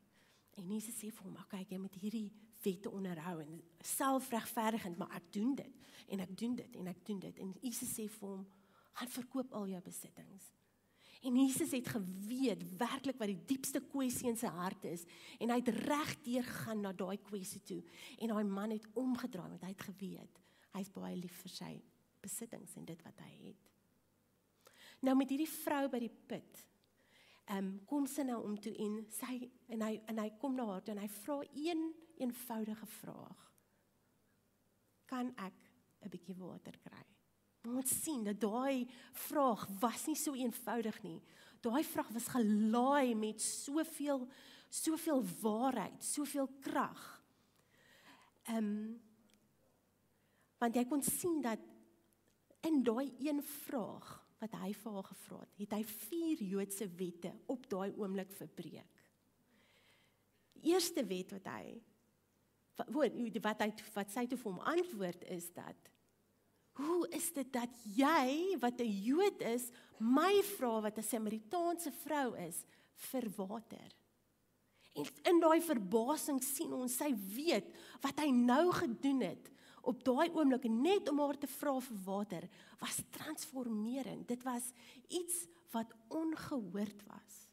En 0.55 0.69
Jesus 0.69 0.95
sê 0.95 1.09
vir 1.11 1.23
hom, 1.23 1.33
"Oké, 1.33 1.43
okay, 1.43 1.65
jy 1.69 1.77
moet 1.77 1.95
hierdie 1.95 2.31
wette 2.63 2.91
onderhou 2.91 3.39
en 3.41 3.61
selfregverdigend, 3.79 4.97
maar 4.97 5.15
ek 5.15 5.33
doen 5.33 5.55
dit 5.55 5.75
en 6.09 6.19
ek 6.19 6.37
doen 6.37 6.55
dit 6.55 6.75
en 6.75 6.87
ek 6.87 7.05
doen 7.05 7.19
dit." 7.19 7.39
En 7.39 7.53
Jesus 7.61 7.91
sê 7.93 8.09
vir 8.09 8.29
hom, 8.29 8.47
"Gaan 8.93 9.07
verkoop 9.07 9.53
al 9.53 9.67
jou 9.67 9.81
besittings 9.81 10.51
En 11.21 11.35
Jesus 11.35 11.71
het 11.71 11.87
geweet 11.87 12.77
werklik 12.77 13.17
wat 13.19 13.27
die 13.27 13.45
diepste 13.45 13.81
kwessie 13.91 14.29
in 14.31 14.37
sy 14.39 14.47
hart 14.55 14.85
is 14.87 15.03
en 15.39 15.51
hy 15.51 15.57
het 15.59 15.71
regdeur 15.83 16.47
gaan 16.63 16.85
na 16.85 16.93
daai 16.95 17.17
kwessie 17.27 17.59
toe 17.67 17.79
en 18.23 18.31
daai 18.31 18.45
man 18.47 18.71
het 18.71 18.87
omgedraai 18.99 19.49
want 19.49 19.65
hy 19.67 19.73
het 19.73 19.87
geweet 19.89 20.39
hy's 20.77 20.91
baie 20.95 21.17
lief 21.19 21.41
vir 21.43 21.51
sy 21.51 21.73
besittings 22.23 22.77
en 22.79 22.87
dit 22.87 23.03
wat 23.03 23.19
hy 23.25 23.31
het. 23.49 23.67
Nou 25.03 25.15
met 25.19 25.31
hierdie 25.31 25.49
vrou 25.49 25.85
by 25.91 26.01
die 26.03 26.11
put. 26.11 26.63
Ehm 27.49 27.57
um, 27.57 27.69
kom 27.89 28.07
sy 28.07 28.23
nou 28.27 28.39
om 28.45 28.55
toe 28.61 28.71
en 28.79 28.99
sy 29.11 29.41
en 29.73 29.83
hy 29.83 29.93
en 30.11 30.23
hy 30.23 30.29
kom 30.39 30.55
na 30.55 30.69
haar 30.69 30.85
toe 30.85 30.93
en 30.95 31.03
hy 31.03 31.09
vra 31.19 31.39
een 31.51 31.83
eenvoudige 32.19 32.85
vraag. 32.99 33.45
Kan 35.09 35.33
ek 35.37 35.55
'n 36.03 36.09
bietjie 36.09 36.35
water 36.35 36.77
kry? 36.79 37.05
Ons 37.67 37.91
sien 38.03 38.23
dat 38.23 38.39
daai 38.39 38.87
vraag 39.11 39.67
was 39.79 40.05
nie 40.07 40.15
so 40.15 40.33
eenvoudig 40.33 41.01
nie. 41.03 41.21
Daai 41.61 41.83
vraag 41.83 42.09
was 42.15 42.27
gelaai 42.27 43.15
met 43.15 43.41
soveel 43.41 44.27
soveel 44.69 45.23
waarheid, 45.41 46.03
soveel 46.03 46.47
krag. 46.61 47.23
Ehm 48.43 48.57
um, 48.57 49.01
want 50.59 50.75
jy 50.75 50.83
kon 50.85 51.01
sien 51.01 51.41
dat 51.41 51.59
in 52.67 52.81
daai 52.83 53.13
een 53.23 53.39
vraag 53.43 54.07
wat 54.39 54.55
hy 54.59 54.73
vir 54.75 54.95
haar 54.95 55.07
gevra 55.07 55.39
het, 55.39 55.53
het 55.63 55.75
hy 55.77 55.83
vier 55.83 56.41
Joodse 56.43 56.87
wette 56.99 57.31
op 57.47 57.67
daai 57.71 57.93
oomblik 57.95 58.31
verbreek. 58.35 59.03
Die 60.59 60.73
eerste 60.73 61.05
wet 61.07 61.31
wat 61.37 61.47
hy 61.47 61.77
wat 62.87 63.15
wat 63.43 63.61
hy 63.61 63.69
wat 63.93 64.11
sy 64.11 64.25
toe 64.27 64.37
vir 64.37 64.51
hom 64.51 64.67
antwoord 64.73 65.23
is 65.35 65.51
dat 65.53 65.89
hoe 66.79 67.07
is 67.15 67.27
dit 67.35 67.47
dat 67.53 67.71
jy 67.83 68.55
wat 68.59 68.79
'n 68.79 68.93
Jood 69.03 69.41
is 69.41 69.71
my 69.99 70.41
vra 70.55 70.81
wat 70.81 70.97
'n 70.97 71.03
Samaritaanse 71.03 71.91
vrou 71.91 72.35
is 72.37 72.65
vir 72.95 73.29
water? 73.35 73.89
En 74.95 75.05
in 75.23 75.39
daai 75.39 75.61
verbasing 75.61 76.43
sien 76.43 76.73
ons 76.73 76.97
sy 76.97 77.13
weet 77.35 77.67
wat 78.01 78.19
hy 78.19 78.31
nou 78.31 78.71
gedoen 78.71 79.21
het. 79.21 79.51
Op 79.81 80.03
daai 80.03 80.29
oomblik 80.33 80.67
net 80.69 81.09
om 81.09 81.19
haar 81.19 81.37
te 81.37 81.47
vra 81.47 81.79
vir 81.79 81.99
water 82.05 82.49
was 82.79 83.01
transformerend 83.09 84.27
dit 84.27 84.43
was 84.43 84.73
iets 85.07 85.47
wat 85.71 85.93
ongehoord 86.07 87.05
was. 87.07 87.49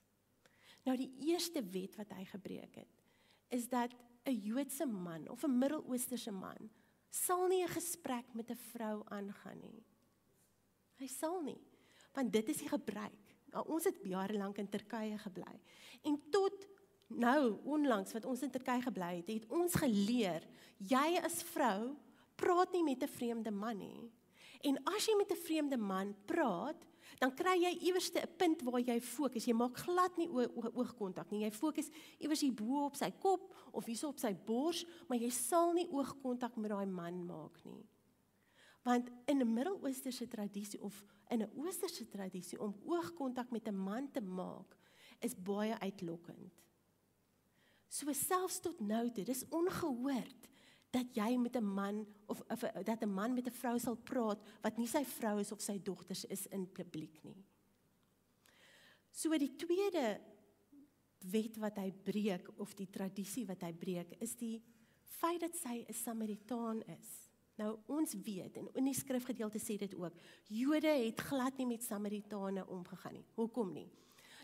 Nou 0.85 0.97
die 0.97 1.13
eerste 1.29 1.63
wet 1.63 1.97
wat 1.97 2.11
hy 2.11 2.25
gebreek 2.25 2.75
het 2.75 3.05
is 3.49 3.69
dat 3.69 3.93
'n 4.27 4.41
Joodse 4.43 4.87
man 4.87 5.29
of 5.29 5.45
'n 5.45 5.59
Midde-Oosterse 5.59 6.33
man 6.33 6.71
sal 7.11 7.47
nie 7.49 7.63
'n 7.63 7.69
gesprek 7.69 8.35
met 8.35 8.51
'n 8.51 8.57
vrou 8.73 9.03
aangaan 9.09 9.61
nie. 9.61 9.85
Hy 10.99 11.07
sal 11.07 11.43
nie, 11.43 11.61
want 12.13 12.33
dit 12.33 12.49
is 12.49 12.57
die 12.57 12.69
gebruik. 12.69 13.37
Nou, 13.53 13.65
ons 13.69 13.85
het 13.85 13.97
jare 14.03 14.37
lank 14.37 14.59
in 14.59 14.69
Turkye 14.69 15.19
gebly 15.19 15.61
en 16.03 16.21
tot 16.31 16.67
nou 17.09 17.61
onlangs 17.65 18.13
wat 18.13 18.25
ons 18.25 18.43
in 18.43 18.51
Turkye 18.51 18.83
gebly 18.83 19.17
het, 19.17 19.29
het 19.29 19.47
ons 19.49 19.75
geleer 19.75 20.43
jy 20.79 21.21
as 21.23 21.43
vrou 21.43 21.97
praat 22.37 22.73
nie 22.73 22.83
met 22.83 23.03
'n 23.03 23.09
vreemde 23.09 23.51
man 23.51 23.79
nie. 23.79 24.13
En 24.63 24.77
as 24.85 25.07
jy 25.07 25.17
met 25.17 25.31
'n 25.31 25.45
vreemde 25.47 25.77
man 25.77 26.15
praat, 26.27 26.87
dan 27.19 27.35
kry 27.35 27.57
jy 27.63 27.73
iewers 27.89 28.11
'n 28.15 28.29
punt 28.37 28.63
waar 28.63 28.81
jy 28.81 29.01
fokus. 29.01 29.47
Jy 29.47 29.55
maak 29.55 29.77
glad 29.77 30.17
nie 30.17 30.29
oogkontak 30.29 31.31
nie. 31.31 31.45
Jy 31.45 31.51
fokus 31.51 31.91
iewers 32.19 32.41
hier 32.41 32.55
bo 32.55 32.85
op 32.87 32.97
sy 32.97 33.11
kop 33.11 33.55
of 33.73 33.87
hierso 33.87 34.09
op 34.09 34.19
sy 34.19 34.35
bors, 34.35 34.85
maar 35.09 35.19
jy 35.19 35.31
sal 35.31 35.73
nie 35.73 35.89
oogkontak 35.89 36.57
met 36.57 36.71
daai 36.71 36.87
man 36.87 37.27
maak 37.27 37.65
nie. 37.65 37.87
Want 38.85 39.11
in 39.27 39.41
'n 39.41 39.55
Midde-Oosterse 39.55 40.29
tradisie 40.29 40.81
of 40.81 41.05
in 41.31 41.43
'n 41.43 41.51
Oosterse 41.57 42.09
tradisie 42.09 42.61
om 42.61 42.75
oogkontak 42.85 43.51
met 43.51 43.69
'n 43.69 43.75
man 43.75 44.11
te 44.11 44.21
maak 44.21 44.77
is 45.21 45.35
baie 45.35 45.79
uitlokkend. 45.79 46.53
So 47.89 48.13
selfs 48.13 48.61
tot 48.61 48.81
nou 48.81 49.11
toe, 49.11 49.25
dis 49.25 49.45
ongehoord 49.49 50.46
dat 50.91 51.15
jy 51.15 51.37
met 51.37 51.57
'n 51.57 51.65
man 51.65 52.07
of, 52.27 52.43
of 52.51 52.61
dat 52.85 53.03
'n 53.03 53.15
man 53.15 53.35
met 53.35 53.47
'n 53.47 53.59
vrou 53.61 53.79
sal 53.79 53.97
praat 53.97 54.41
wat 54.63 54.77
nie 54.77 54.87
sy 54.87 55.05
vrou 55.05 55.39
is 55.41 55.53
of 55.53 55.61
sy 55.61 55.79
dogters 55.83 56.25
is 56.25 56.47
in 56.47 56.73
publiek 56.73 57.23
nie. 57.25 57.45
So 59.11 59.39
die 59.39 59.57
tweede 59.57 60.21
wet 61.19 61.57
wat 61.57 61.77
hy 61.77 61.93
breek 61.93 62.49
of 62.61 62.75
die 62.75 62.91
tradisie 62.91 63.47
wat 63.47 63.63
hy 63.63 63.73
breek 63.73 64.17
is 64.21 64.35
die 64.37 64.63
feit 65.03 65.41
dat 65.41 65.57
sy 65.57 65.85
'n 65.89 65.95
Samaritaan 65.95 66.83
is. 66.83 67.31
Nou 67.57 67.79
ons 67.87 68.15
weet 68.25 68.57
en 68.57 68.69
in 68.75 68.85
die 68.85 68.95
skrifgedeelte 68.95 69.59
sê 69.59 69.79
dit 69.79 69.95
ook, 69.95 70.13
Jode 70.49 70.93
het 70.93 71.21
glad 71.21 71.57
nie 71.57 71.67
met 71.67 71.83
Samaritane 71.83 72.67
omgegaan 72.67 73.13
nie. 73.13 73.25
Hoekom 73.35 73.73
nie? 73.73 73.91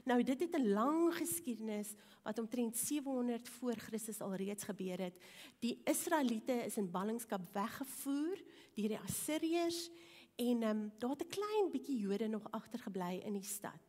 Nou 0.02 0.22
dit 0.22 0.40
het 0.40 0.54
'n 0.56 0.72
lang 0.72 1.14
geskiedenis 1.14 1.94
wat 2.22 2.38
omtrent 2.38 2.76
700 2.76 3.48
voor 3.48 3.76
Christus 3.76 4.20
alreeds 4.20 4.64
gebeur 4.64 4.98
het. 5.00 5.18
Die 5.58 5.80
Israeliete 5.84 6.52
is 6.52 6.76
in 6.76 6.90
ballingskap 6.90 7.40
weggevoer 7.52 8.42
deur 8.74 8.88
die 8.88 8.98
Assiriërs 8.98 9.90
en 10.36 10.62
ehm 10.62 10.70
um, 10.76 10.92
daar 10.98 11.10
het 11.10 11.22
'n 11.22 11.28
klein 11.28 11.70
bietjie 11.70 11.98
Jode 11.98 12.28
nog 12.28 12.50
agtergebly 12.50 13.20
in 13.24 13.32
die 13.32 13.42
stad. 13.42 13.80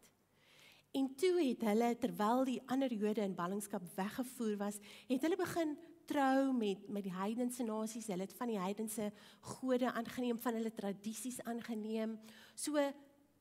En 0.91 1.15
toe 1.15 1.41
het 1.41 1.61
hulle 1.61 1.97
terwyl 1.97 2.43
die 2.43 2.61
ander 2.65 2.93
Jode 2.93 3.21
in 3.21 3.35
ballingskap 3.35 3.81
weggevoer 3.95 4.57
was, 4.57 4.77
het 5.07 5.21
hulle 5.21 5.35
begin 5.35 5.77
trou 6.05 6.53
met 6.53 6.89
met 6.89 7.03
die 7.03 7.13
heidense 7.13 7.63
nasies. 7.63 8.07
Hulle 8.07 8.21
het 8.21 8.33
van 8.33 8.47
die 8.47 8.59
heidense 8.59 9.11
gode 9.39 9.91
aangeneem, 9.91 10.39
van 10.39 10.53
hulle 10.53 10.73
tradisies 10.73 11.41
aangeneem. 11.43 12.19
So 12.55 12.93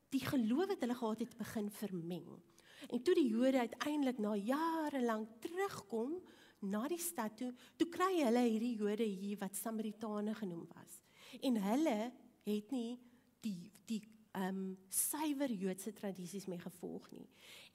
die 0.09 0.25
geloof 0.25 0.67
wat 0.67 0.81
hulle 0.81 0.95
gehad 0.95 1.19
het 1.19 1.37
begin 1.37 1.71
vermeng. 1.71 2.43
En 2.91 3.03
toe 3.03 3.15
die 3.15 3.29
Jode 3.29 3.59
uiteindelik 3.59 4.19
na 4.19 4.35
jare 4.37 5.03
lank 5.03 5.29
terugkom 5.41 6.17
na 6.62 6.87
die 6.89 7.01
stad 7.01 7.37
toe, 7.37 7.51
toe 7.77 7.89
kry 7.91 8.12
hulle 8.23 8.45
hierdie 8.47 8.77
Jode 8.79 9.07
hier 9.07 9.39
wat 9.41 9.59
Samaritane 9.59 10.35
genoem 10.39 10.67
was. 10.75 11.01
En 11.43 11.59
hulle 11.65 11.99
het 12.47 12.75
nie 12.75 12.99
die 13.43 13.71
die 13.91 14.03
ehm 14.33 14.49
um, 14.49 14.77
suiwer 14.89 15.51
Joodse 15.53 15.93
tradisies 15.93 16.47
mee 16.49 16.59
gevolg 16.59 17.11
nie. 17.12 17.27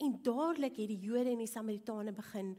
En 0.02 0.16
dadelik 0.26 0.80
het 0.82 0.90
die 0.90 1.04
Jode 1.06 1.30
en 1.30 1.44
die 1.44 1.52
Samaritane 1.52 2.14
begin 2.18 2.56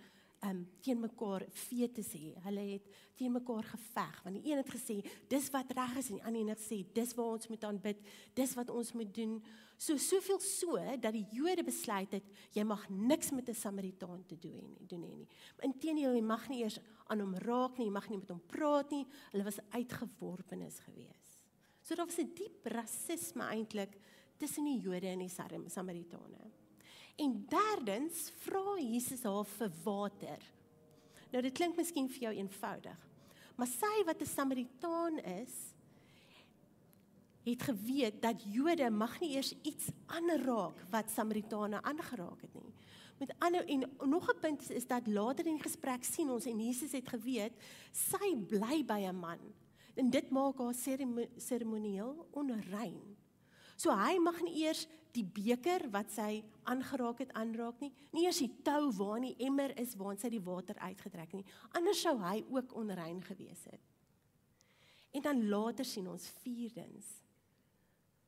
um 0.47 0.61
teen 0.81 1.00
mekaar 1.00 1.43
fetes 1.50 2.12
hê. 2.14 2.35
Hulle 2.45 2.67
het 2.75 2.85
teen 3.19 3.33
mekaar 3.35 3.67
geveg 3.67 4.21
want 4.23 4.38
die 4.38 4.52
een 4.52 4.61
het 4.61 4.71
gesê 4.71 5.00
dis 5.31 5.49
wat 5.55 5.73
reg 5.75 5.97
is 5.99 6.12
en 6.12 6.21
die 6.21 6.26
ander 6.31 6.52
het 6.55 6.62
gesê 6.62 6.85
dis 6.95 7.14
waar 7.19 7.33
ons 7.35 7.50
moet 7.50 7.64
aanbid, 7.64 8.05
dis 8.38 8.55
wat 8.55 8.71
ons 8.71 8.93
moet 8.93 9.11
doen. 9.14 9.40
So 9.78 9.94
soveel 9.97 10.40
so 10.42 10.75
dat 10.99 11.14
die 11.14 11.26
Jode 11.30 11.62
besluit 11.62 12.11
het 12.16 12.25
jy 12.56 12.64
mag 12.66 12.88
niks 12.90 13.30
met 13.30 13.49
'n 13.49 13.54
Samaritaan 13.54 14.25
te 14.26 14.38
doen 14.38 14.56
nie, 14.56 14.87
doen 14.87 15.00
nie. 15.00 15.28
Inteendeel 15.62 16.14
jy 16.14 16.23
mag 16.23 16.49
nie 16.49 16.62
eers 16.62 16.80
aan 17.06 17.20
hom 17.20 17.35
raak 17.35 17.78
nie, 17.78 17.87
jy 17.87 17.92
mag 17.92 18.08
nie 18.08 18.18
met 18.18 18.28
hom 18.28 18.42
praat 18.47 18.90
nie. 18.90 19.06
Hulle 19.30 19.44
was 19.44 19.61
uitgeworpenes 19.70 20.78
gewees. 20.80 21.38
So 21.82 21.94
daar 21.94 22.06
was 22.06 22.18
'n 22.18 22.35
diep 22.35 22.66
rasisme 22.66 23.44
eintlik 23.44 23.99
tussen 24.37 24.64
die 24.64 24.80
Jode 24.80 25.06
en 25.06 25.18
die 25.20 25.68
Samaritane. 25.68 26.50
En 27.16 27.47
derdens 27.49 28.30
vra 28.30 28.76
Jesus 28.78 29.23
haar 29.23 29.44
vir 29.44 29.70
water. 29.85 30.38
Nou 31.32 31.42
dit 31.42 31.54
klink 31.54 31.76
miskien 31.76 32.08
vir 32.08 32.20
jou 32.20 32.35
eenvoudig. 32.35 33.08
Maar 33.56 33.66
sy 33.66 34.04
wat 34.04 34.20
'n 34.20 34.26
Samaritaan 34.26 35.18
is, 35.18 35.75
het 37.49 37.62
geweet 37.62 38.23
dat 38.23 38.43
Jode 38.52 38.90
mag 38.90 39.21
nie 39.21 39.35
eers 39.37 39.55
iets 39.62 39.90
aanraak 40.07 40.85
wat 40.90 41.11
Samaritane 41.11 41.83
aangeraak 41.83 42.40
het 42.40 42.55
nie. 42.55 42.75
Met 43.19 43.35
ander 43.38 43.67
en 43.67 43.85
nog 44.07 44.31
'n 44.31 44.38
punt 44.40 44.71
is, 44.71 44.87
dat 44.87 45.07
later 45.07 45.47
in 45.47 45.55
die 45.55 45.62
gesprek 45.62 46.05
sien 46.05 46.31
ons 46.31 46.47
en 46.47 46.64
Jesus 46.64 46.93
het 46.93 47.09
geweet 47.09 47.52
sy 47.93 48.37
bly 48.47 48.85
by 48.85 49.00
'n 49.07 49.19
man 49.19 49.38
en 49.95 50.11
dit 50.11 50.31
maak 50.31 50.59
haar 50.59 50.75
seremonieel 51.37 52.26
onrein. 52.31 53.17
So 53.76 53.90
hy 53.90 54.19
mag 54.19 54.40
nie 54.43 54.64
eers 54.64 54.87
die 55.12 55.25
beker 55.25 55.90
wat 55.90 56.11
sy 56.12 56.45
aangeraak 56.62 57.19
het 57.19 57.33
aanraak 57.33 57.81
nie, 57.81 57.93
nie 58.12 58.25
eers 58.26 58.38
die 58.38 58.52
tou 58.62 58.90
waar 58.99 59.21
nie 59.21 59.35
emmer 59.38 59.75
is 59.78 59.95
waar 59.95 60.17
sy 60.17 60.28
die 60.28 60.43
water 60.43 60.78
uitgetrek 60.78 61.33
nie. 61.33 61.45
Anders 61.73 62.00
sou 62.00 62.17
hy 62.23 62.45
ook 62.50 62.75
onrein 62.75 63.23
gewees 63.23 63.64
het. 63.64 63.81
En 65.11 65.23
dan 65.23 65.49
later 65.49 65.85
sien 65.85 66.09
ons 66.09 66.28
vierdens. 66.43 67.27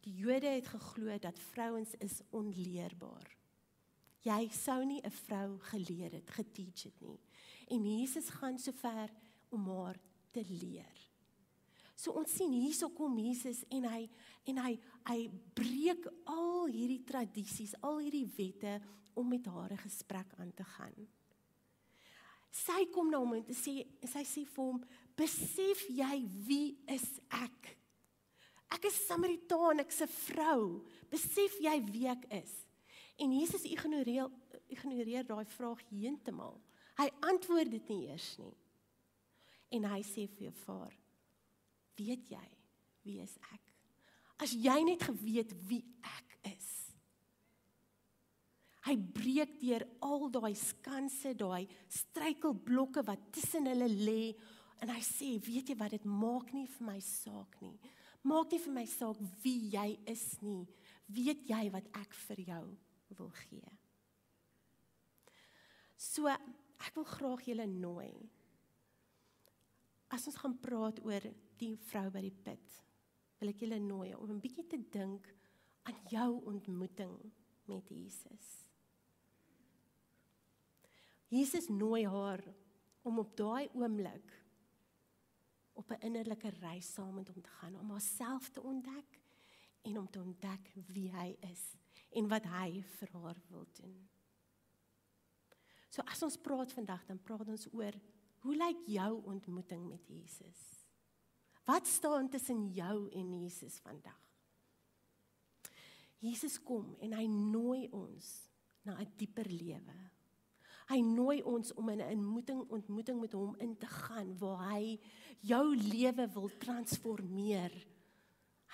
Die 0.05 0.15
Jode 0.17 0.47
het 0.47 0.67
geglo 0.67 1.19
dat 1.19 1.39
vrouens 1.51 1.93
is 1.99 2.21
onleerbaar. 2.31 3.37
Jy 4.25 4.49
sou 4.53 4.85
nie 4.85 5.01
'n 5.03 5.11
vrou 5.11 5.59
geleer 5.59 6.13
het, 6.13 6.31
geteach 6.31 6.83
het 6.83 7.01
nie. 7.01 7.21
En 7.69 7.99
Jesus 7.99 8.29
gaan 8.29 8.59
sover 8.59 9.11
om 9.49 9.69
haar 9.69 10.01
te 10.31 10.45
leer. 10.49 11.11
So 11.97 12.13
ons 12.13 12.33
sien 12.33 12.53
hierso 12.53 12.89
kom 12.89 13.19
Jesus 13.19 13.65
en 13.69 13.85
hy 13.85 14.09
en 14.45 14.57
hy 14.57 14.79
hy 15.05 15.31
breek 15.55 16.07
al 16.25 16.67
hierdie 16.67 17.05
tradisies, 17.05 17.75
al 17.83 17.99
hierdie 17.99 18.29
wette 18.37 18.81
om 19.15 19.29
met 19.29 19.47
haar 19.47 19.73
'n 19.73 19.85
gesprek 19.85 20.33
aan 20.39 20.55
te 20.55 20.65
gaan. 20.65 21.09
Sy 22.51 22.87
kom 22.91 23.11
na 23.11 23.19
hom 23.19 23.35
en 23.35 23.45
sê 23.45 23.87
sy 24.03 24.25
sê 24.25 24.47
vir 24.47 24.65
hom, 24.65 24.85
"Besef 25.17 25.89
jy 25.89 26.27
wie 26.47 26.79
is 26.87 27.21
ek? 27.29 27.80
Ek 28.71 28.85
is 28.85 29.07
Samaritaan, 29.07 29.81
ek's 29.81 30.03
'n 30.03 30.09
vrou. 30.09 30.85
Besef 31.11 31.59
jy 31.61 31.77
wie 31.93 32.07
ek 32.09 32.25
is?" 32.31 32.67
En 33.19 33.33
Jesus 33.33 33.65
ignoreer 33.65 34.31
ignoreer 34.71 35.27
daai 35.27 35.45
vraag 35.45 35.81
heeltemal. 35.91 36.61
Hy 37.01 37.09
antwoord 37.21 37.71
dit 37.71 37.89
nie 37.89 38.09
eers 38.09 38.39
nie. 38.39 38.55
En 39.71 39.85
hy 39.85 40.01
sê 40.03 40.27
vir 40.29 40.49
jou 40.49 40.55
vader, 40.65 40.97
weet 41.97 42.31
jy 42.31 42.47
wie 43.07 43.21
is 43.23 43.37
ek? 43.55 43.63
As 44.41 44.53
jy 44.57 44.77
net 44.85 45.03
geweet 45.05 45.53
wie 45.69 45.83
ek 46.03 46.37
is. 46.57 46.69
Hy 48.89 48.97
breek 48.97 49.59
deur 49.61 49.85
al 50.05 50.31
daai 50.33 50.55
skanse, 50.57 51.35
daai 51.37 51.67
struikelblokke 51.93 53.05
wat 53.07 53.27
tussen 53.37 53.69
hulle 53.69 53.89
lê 53.89 54.33
en 54.81 54.89
hy 54.89 55.01
sê, 55.05 55.35
weet 55.45 55.71
jy 55.71 55.77
wat 55.77 55.93
dit 55.93 56.07
maak 56.09 56.55
nie 56.57 56.67
vir 56.79 56.87
my 56.89 56.97
saak 57.05 57.59
nie. 57.61 57.77
Maak 58.23 58.53
nie 58.53 58.61
vir 58.61 58.75
my 58.75 58.85
saak 58.87 59.21
wie 59.43 59.71
jy 59.73 59.99
is 60.11 60.25
nie. 60.45 60.67
Weet 61.11 61.47
jy 61.49 61.63
wat 61.73 61.89
ek 61.97 62.15
vir 62.27 62.43
jou 62.51 62.65
wil 63.19 63.33
gee? 63.43 63.73
So, 65.97 66.29
ek 66.29 66.95
wil 66.97 67.09
graag 67.09 67.45
julle 67.49 67.67
nooi. 67.67 68.13
As 70.11 70.27
ons 70.29 70.39
gaan 70.41 70.57
praat 70.61 71.01
oor 71.05 71.27
die 71.61 71.75
vrou 71.91 72.07
by 72.13 72.23
die 72.25 72.35
put. 72.45 72.79
Wil 73.41 73.53
ek 73.53 73.63
julle 73.65 73.81
nooi 73.81 74.15
om 74.15 74.31
'n 74.31 74.41
bietjie 74.41 74.67
te 74.69 74.79
dink 74.79 75.27
aan 75.89 75.99
jou 76.11 76.45
ontmoeting 76.45 77.33
met 77.67 77.89
Jesus. 77.89 78.67
Jesus 81.29 81.69
nooi 81.69 82.07
haar 82.07 82.43
om 83.03 83.19
op 83.19 83.37
daai 83.37 83.69
oomblik 83.73 84.40
op 85.81 85.91
'n 85.91 86.05
innerlike 86.07 86.51
reis 86.61 86.93
saam 86.93 87.15
met 87.15 87.29
hom 87.29 87.43
te 87.43 87.51
gaan 87.59 87.79
om 87.79 87.91
haarself 87.91 88.49
te 88.49 88.63
ontdek 88.63 89.21
en 89.83 89.99
om 89.99 90.11
te 90.11 90.21
ontdek 90.21 90.73
wie 90.87 91.11
hy 91.13 91.37
is 91.41 91.63
en 92.11 92.29
wat 92.29 92.45
hy 92.45 92.83
vir 92.83 93.09
haar 93.13 93.41
wil 93.49 93.67
doen. 93.73 94.09
So 95.91 96.03
as 96.03 96.23
ons 96.23 96.39
praat 96.39 96.73
vandag 96.73 97.07
dan 97.07 97.23
praat 97.23 97.49
ons 97.49 97.69
oor 97.73 97.97
hoe 98.41 98.57
lyk 98.57 98.87
jou 98.87 99.23
ontmoeting 99.25 99.89
met 99.89 100.07
Jesus? 100.07 100.61
Wat 101.65 101.87
staan 101.87 102.29
tussen 102.29 102.69
jou 102.73 103.11
en 103.11 103.33
Jesus 103.43 103.79
vandag? 103.79 104.21
Jesus 106.19 106.59
kom 106.63 106.97
en 107.01 107.13
hy 107.13 107.27
nooi 107.27 107.89
ons 107.89 108.49
na 108.83 108.99
'n 109.01 109.13
dieper 109.17 109.49
lewe. 109.49 110.11
Hy 110.91 110.99
nooi 111.07 111.39
ons 111.47 111.71
om 111.79 111.89
in 111.89 112.01
'n 112.03 112.19
ontmoeting 112.19 112.65
ontmoeting 112.69 113.21
met 113.21 113.33
hom 113.33 113.55
in 113.57 113.77
te 113.79 113.87
gaan 113.87 114.39
waar 114.39 114.73
hy 114.73 114.99
jou 115.41 115.77
lewe 115.77 116.29
wil 116.33 116.51
transformeer. 116.59 117.87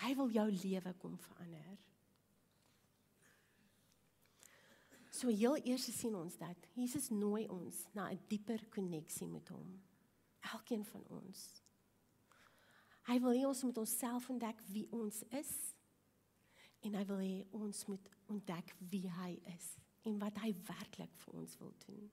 Hy 0.00 0.14
wil 0.14 0.30
jou 0.30 0.50
lewe 0.50 0.94
kom 0.94 1.18
verander. 1.18 1.78
So 5.10 5.28
heel 5.28 5.56
eers 5.56 5.84
sien 5.98 6.14
ons 6.14 6.36
dat 6.36 6.56
Jesus 6.72 7.08
nooi 7.08 7.46
ons 7.48 7.84
na 7.92 8.10
'n 8.10 8.20
dieper 8.28 8.66
koneksie 8.68 9.28
met 9.28 9.48
hom. 9.48 9.82
Elkeen 10.40 10.84
van 10.84 11.04
ons. 11.08 11.62
Hy 13.02 13.20
wil 13.20 13.32
hê 13.32 13.46
ons 13.46 13.62
moet 13.62 13.78
onsself 13.78 14.30
ontdek 14.30 14.60
wie 14.66 14.86
ons 14.90 15.22
is 15.22 15.74
en 16.80 16.94
hy 16.94 17.04
wil 17.04 17.18
hê 17.18 17.46
ons 17.50 17.86
moet 17.86 18.08
ontdek 18.26 18.74
wie 18.78 19.08
hy 19.10 19.40
is 19.44 19.85
en 20.06 20.18
wat 20.22 20.38
hy 20.42 20.52
werklik 20.68 21.12
vir 21.24 21.42
ons 21.42 21.58
wil 21.60 21.74
doen. 21.86 22.08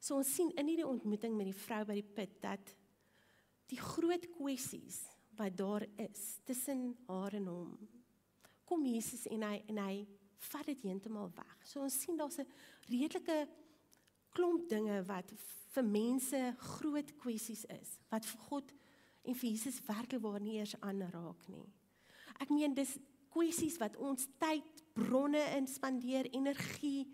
So 0.00 0.16
ons 0.16 0.34
sien 0.34 0.50
in 0.56 0.70
hierdie 0.70 0.88
ontmoeting 0.88 1.36
met 1.36 1.50
die 1.50 1.60
vrou 1.66 1.84
by 1.84 1.98
die 2.00 2.10
put 2.16 2.36
dat 2.42 2.74
die 3.70 3.80
groot 3.80 4.26
kwessies 4.38 5.04
wat 5.38 5.56
daar 5.56 5.84
is 6.00 6.40
tussen 6.48 6.94
haar 7.06 7.36
en 7.36 7.48
hom 7.52 7.74
kom 8.70 8.86
Jesus 8.86 9.26
en 9.26 9.42
hy 9.42 9.56
en 9.72 9.80
hy 9.82 9.94
vat 10.50 10.68
dit 10.70 10.84
heeltemal 10.86 11.30
weg. 11.34 11.56
So 11.66 11.82
ons 11.82 11.96
sien 12.00 12.16
daar's 12.16 12.38
'n 12.38 12.46
redelike 12.88 13.48
klomp 14.30 14.68
dinge 14.68 15.02
wat 15.06 15.32
vir 15.74 15.84
mense 15.84 16.40
groot 16.58 17.10
kwessies 17.18 17.64
is 17.64 17.98
wat 18.10 18.24
vir 18.24 18.40
God 18.48 18.72
en 19.24 19.34
vir 19.34 19.50
Jesus 19.50 19.82
werklik 19.86 20.22
waar 20.22 20.40
nie 20.40 20.58
eers 20.58 20.74
aanraak 20.80 21.48
nie. 21.48 21.66
Ek 22.40 22.50
meen 22.50 22.74
dis 22.74 22.98
kwessies 23.30 23.78
wat 23.80 23.96
ons 23.96 24.26
tyd, 24.40 24.84
bronne 24.96 25.42
inspandeer, 25.56 26.28
energie. 26.34 27.06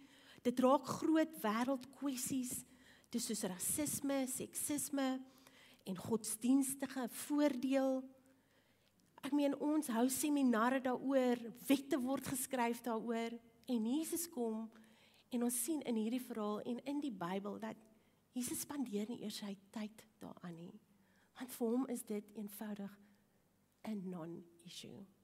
Dit 0.45 0.61
raak 0.65 0.87
groot 1.01 1.33
wêreldkwessies. 1.43 2.59
Dis 3.13 3.29
soos 3.29 3.45
rasisme, 3.49 4.25
seksisme 4.31 5.09
en 5.87 5.99
godsdienstige 6.01 7.07
voordeel. 7.27 8.01
Ek 9.27 9.35
meen 9.35 9.57
ons 9.63 9.91
hou 9.95 10.07
seminare 10.13 10.81
daaroor, 10.85 11.41
wette 11.69 11.99
word 12.03 12.27
geskryf 12.31 12.83
daaroor 12.85 13.35
en 13.67 13.89
Jesus 13.91 14.27
kom 14.31 14.67
en 15.35 15.47
ons 15.47 15.63
sien 15.65 15.83
in 15.89 15.99
hierdie 15.99 16.23
verhaal 16.23 16.61
en 16.69 16.79
in 16.87 17.01
die 17.03 17.15
Bybel 17.15 17.59
dat 17.63 17.81
Jesus 18.37 18.63
spandeer 18.67 19.09
nie 19.11 19.23
eers 19.25 19.41
sy 19.43 19.55
tyd 19.75 20.05
daaraan 20.23 20.55
nie. 20.59 20.73
Want 21.37 21.53
vir 21.57 21.73
hom 21.73 21.87
is 21.93 22.05
dit 22.07 22.33
eenvoudig 22.37 22.93
'n 23.89 24.11
non-issue. 24.11 25.16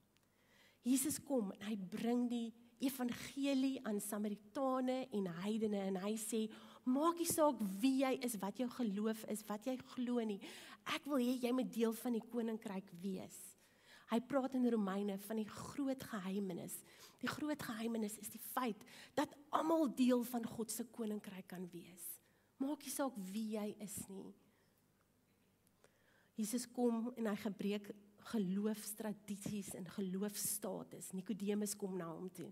Jesus 0.83 1.21
kom 1.23 1.53
en 1.55 1.65
hy 1.69 1.77
bring 1.77 2.27
die 2.31 2.49
evangelie 2.83 3.79
aan 3.87 4.01
Samaritane 4.03 5.07
en 5.15 5.29
heidene 5.45 5.85
en 5.87 5.99
hy 6.03 6.17
sê 6.19 6.43
maak 6.91 7.21
nie 7.23 7.31
saak 7.31 7.61
wie 7.83 8.01
jy 8.03 8.17
is, 8.27 8.35
wat 8.43 8.59
jou 8.59 8.67
geloof 8.75 9.23
is, 9.31 9.45
wat 9.47 9.69
jy 9.71 9.77
glo 9.95 10.23
nie. 10.27 10.41
Ek 10.91 11.07
wil 11.07 11.23
hê 11.23 11.37
jy 11.45 11.53
moet 11.55 11.71
deel 11.71 11.95
van 12.01 12.17
die 12.19 12.25
koninkryk 12.33 12.91
wees. 13.05 13.39
Hy 14.11 14.19
praat 14.29 14.59
in 14.59 14.67
Romeine 14.69 15.17
van 15.25 15.39
die 15.41 15.49
groot 15.49 16.03
geheimenis. 16.11 16.75
Die 17.23 17.31
groot 17.31 17.63
geheimenis 17.63 18.19
is 18.21 18.33
die 18.35 18.43
feit 18.53 18.83
dat 19.17 19.31
almal 19.55 19.87
deel 19.97 20.27
van 20.29 20.45
God 20.45 20.75
se 20.75 20.85
koninkryk 20.91 21.47
kan 21.55 21.65
wees. 21.73 22.09
Maak 22.61 22.83
nie 22.85 22.93
saak 22.93 23.15
wie 23.31 23.55
jy 23.55 23.71
is 23.81 23.95
nie. 24.11 24.33
Jesus 26.37 26.67
kom 26.75 27.13
en 27.15 27.31
hy 27.31 27.39
gebreek 27.39 27.89
geloofstradisies 28.25 29.75
en 29.75 29.89
geloofstatus. 29.97 31.13
Nikodemus 31.13 31.77
kom 31.77 31.97
na 31.97 32.09
hom 32.11 32.31
toe. 32.31 32.51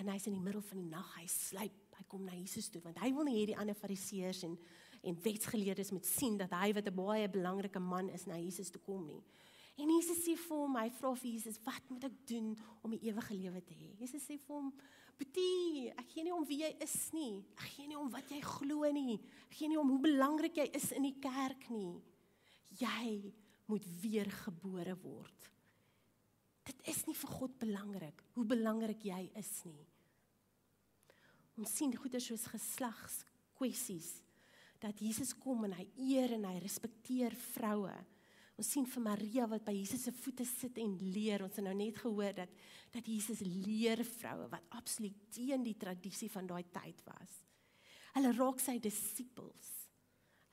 En 0.00 0.08
hy's 0.10 0.26
in 0.26 0.34
die 0.34 0.42
middel 0.42 0.62
van 0.62 0.80
die 0.80 0.90
nag, 0.90 1.10
hy 1.18 1.26
sluip, 1.30 1.82
hy 1.94 2.04
kom 2.10 2.24
na 2.26 2.34
Jesus 2.34 2.68
toe 2.68 2.82
want 2.82 2.98
hy 2.98 3.12
wil 3.14 3.26
nie 3.28 3.36
hê 3.36 3.46
die 3.52 3.58
ander 3.58 3.78
fariseërs 3.78 4.42
en 4.48 4.58
en 5.04 5.18
wetsgeleerdes 5.20 5.90
moet 5.92 6.06
sien 6.08 6.38
dat 6.40 6.52
hy 6.56 6.72
wat 6.72 6.86
'n 6.88 6.94
baie 6.96 7.28
belangrike 7.28 7.78
man 7.78 8.08
is 8.08 8.24
na 8.26 8.38
Jesus 8.38 8.70
toe 8.70 8.80
kom 8.80 9.04
nie. 9.06 9.22
En 9.76 9.90
Jesus 9.90 10.22
sê 10.22 10.36
vir 10.36 10.56
hom, 10.56 10.76
hy 10.76 10.90
vra 10.90 11.14
vir 11.14 11.30
Jesus, 11.30 11.58
"Wat 11.64 11.90
moet 11.90 12.04
ek 12.04 12.26
doen 12.26 12.56
om 12.82 12.90
die 12.90 13.10
ewige 13.10 13.34
lewe 13.34 13.60
te 13.60 13.74
hê?" 13.74 13.98
Jesus 13.98 14.22
sê 14.22 14.38
vir 14.38 14.56
hom, 14.56 14.72
"Boetie, 15.18 15.90
ek 15.90 16.08
gee 16.08 16.22
nie 16.22 16.32
om 16.32 16.46
wie 16.46 16.58
jy 16.62 16.76
is 16.80 17.12
nie. 17.12 17.44
Ek 17.56 17.68
gee 17.76 17.86
nie 17.86 17.98
om 17.98 18.10
wat 18.10 18.28
jy 18.30 18.40
glo 18.40 18.92
nie. 18.92 19.20
Ek 19.50 19.56
gee 19.58 19.68
nie 19.68 19.78
om 19.78 19.88
hoe 19.88 19.98
belangrik 19.98 20.54
jy 20.54 20.70
is 20.72 20.92
in 20.92 21.02
die 21.02 21.20
kerk 21.20 21.70
nie. 21.70 22.00
Jy 22.78 23.32
moet 23.70 23.86
weergebore 24.02 24.96
word. 25.02 25.50
Dit 26.64 26.80
is 26.88 27.02
nie 27.08 27.16
vir 27.16 27.32
God 27.38 27.58
belangrik 27.60 28.22
hoe 28.36 28.44
belangrik 28.48 29.04
jy 29.04 29.22
is 29.40 29.52
nie. 29.68 29.84
Ons 31.60 31.76
sien 31.76 31.92
goeie 31.94 32.20
soos 32.22 32.46
geslags 32.50 33.20
kwessies 33.54 34.16
dat 34.82 34.98
Jesus 35.00 35.32
kom 35.38 35.64
en 35.68 35.76
hy 35.78 35.86
eer 36.10 36.34
en 36.36 36.48
hy 36.48 36.58
respekteer 36.60 37.36
vroue. 37.54 37.94
Ons 38.54 38.70
sien 38.70 38.86
vir 38.86 39.02
Maria 39.02 39.46
wat 39.50 39.64
by 39.66 39.74
Jesus 39.74 40.04
se 40.06 40.12
voete 40.14 40.44
sit 40.46 40.78
en 40.82 40.92
leer. 41.14 41.42
Ons 41.42 41.56
het 41.58 41.66
nou 41.66 41.74
net 41.76 41.98
gehoor 42.02 42.36
dat 42.36 42.52
dat 42.94 43.08
Jesus 43.10 43.40
leer 43.42 44.04
vroue 44.06 44.46
wat 44.52 44.68
absoluut 44.78 45.16
teen 45.34 45.64
die 45.66 45.74
tradisie 45.74 46.28
van 46.30 46.46
daai 46.46 46.62
tyd 46.70 47.00
was. 47.08 47.32
Hulle 48.14 48.30
raak 48.36 48.60
sy 48.62 48.76
disippels. 48.78 49.72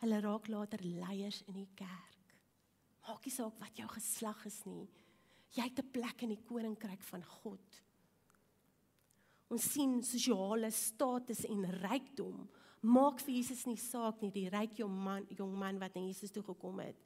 Hulle 0.01 0.17
raak 0.25 0.49
later 0.49 0.81
leiers 0.81 1.43
in 1.45 1.59
die 1.59 1.69
kerk. 1.77 2.10
Maak 3.07 3.25
nie 3.25 3.33
saak 3.33 3.59
wat 3.59 3.77
jou 3.77 3.87
geslag 3.89 4.45
is 4.45 4.63
nie. 4.65 4.87
Jy 5.55 5.63
het 5.63 5.79
'n 5.79 5.91
plek 5.91 6.21
in 6.23 6.29
die 6.29 6.43
koninkryk 6.47 7.01
van 7.03 7.23
God. 7.23 7.81
Ons 9.49 9.71
sien 9.71 10.03
sosiale 10.03 10.71
status 10.71 11.45
en 11.45 11.65
rykdom 11.65 12.47
maak 12.81 13.19
vir 13.21 13.35
Jesus 13.35 13.65
nie 13.69 13.77
saak 13.77 14.21
nie, 14.21 14.31
die 14.31 14.49
ryk 14.49 14.79
jong 14.79 14.93
man, 15.05 15.25
jong 15.37 15.53
man 15.57 15.79
wat 15.81 15.95
na 15.95 16.01
Jesus 16.01 16.31
toe 16.31 16.43
gekom 16.43 16.79
het. 16.81 16.97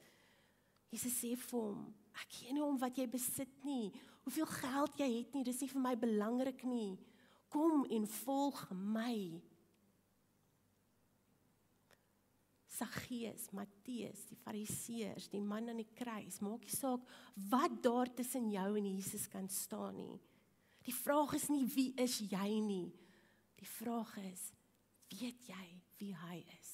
Jesus 0.92 1.18
sê 1.20 1.34
vir 1.36 1.60
hom, 1.60 1.82
ek 2.16 2.38
gee 2.38 2.54
nie 2.56 2.64
om 2.64 2.78
wat 2.80 2.96
jy 2.96 3.06
besit 3.10 3.52
nie, 3.66 3.92
hoeveel 4.24 4.46
geld 4.46 5.02
jy 5.02 5.10
het 5.18 5.34
nie, 5.34 5.44
dis 5.44 5.60
nie 5.60 5.68
vir 5.68 5.82
my 5.82 5.94
belangrik 6.00 6.64
nie. 6.64 6.96
Kom 7.52 7.84
en 7.92 8.06
volg 8.24 8.62
my. 8.72 9.42
Saggeus, 12.76 13.48
Matteus, 13.56 14.26
die 14.28 14.36
Fariseërs, 14.36 15.30
die 15.32 15.40
man 15.40 15.70
aan 15.72 15.80
die 15.80 15.88
kruis, 15.96 16.42
maak 16.44 16.66
nie 16.66 16.74
saak 16.74 17.04
wat 17.48 17.78
daar 17.84 18.10
tussen 18.12 18.50
jou 18.52 18.68
en 18.76 18.88
Jesus 18.90 19.24
kan 19.32 19.48
staan 19.48 19.96
nie. 19.96 20.18
Die 20.84 20.94
vraag 20.94 21.32
is 21.38 21.48
nie 21.48 21.64
wie 21.72 21.88
is 22.02 22.18
jy 22.20 22.60
nie. 22.62 22.90
Die 23.56 23.68
vraag 23.78 24.12
is 24.26 24.50
weet 25.16 25.48
jy 25.48 25.66
wie 26.00 26.12
hy 26.26 26.42
is? 26.58 26.72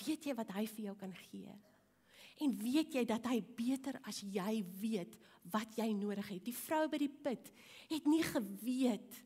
Weet 0.00 0.30
jy 0.30 0.36
wat 0.38 0.54
hy 0.56 0.64
vir 0.70 0.86
jou 0.88 0.96
kan 1.02 1.12
gee? 1.28 1.56
En 2.40 2.54
weet 2.56 2.94
jy 2.96 3.04
dat 3.04 3.26
hy 3.28 3.42
beter 3.44 3.98
as 4.08 4.22
jy 4.24 4.62
weet 4.80 5.18
wat 5.52 5.76
jy 5.76 5.90
nodig 5.92 6.30
het? 6.32 6.44
Die 6.46 6.56
vrou 6.56 6.86
by 6.88 7.02
die 7.02 7.12
put 7.12 7.50
het 7.90 8.08
nie 8.08 8.22
geweet 8.24 9.20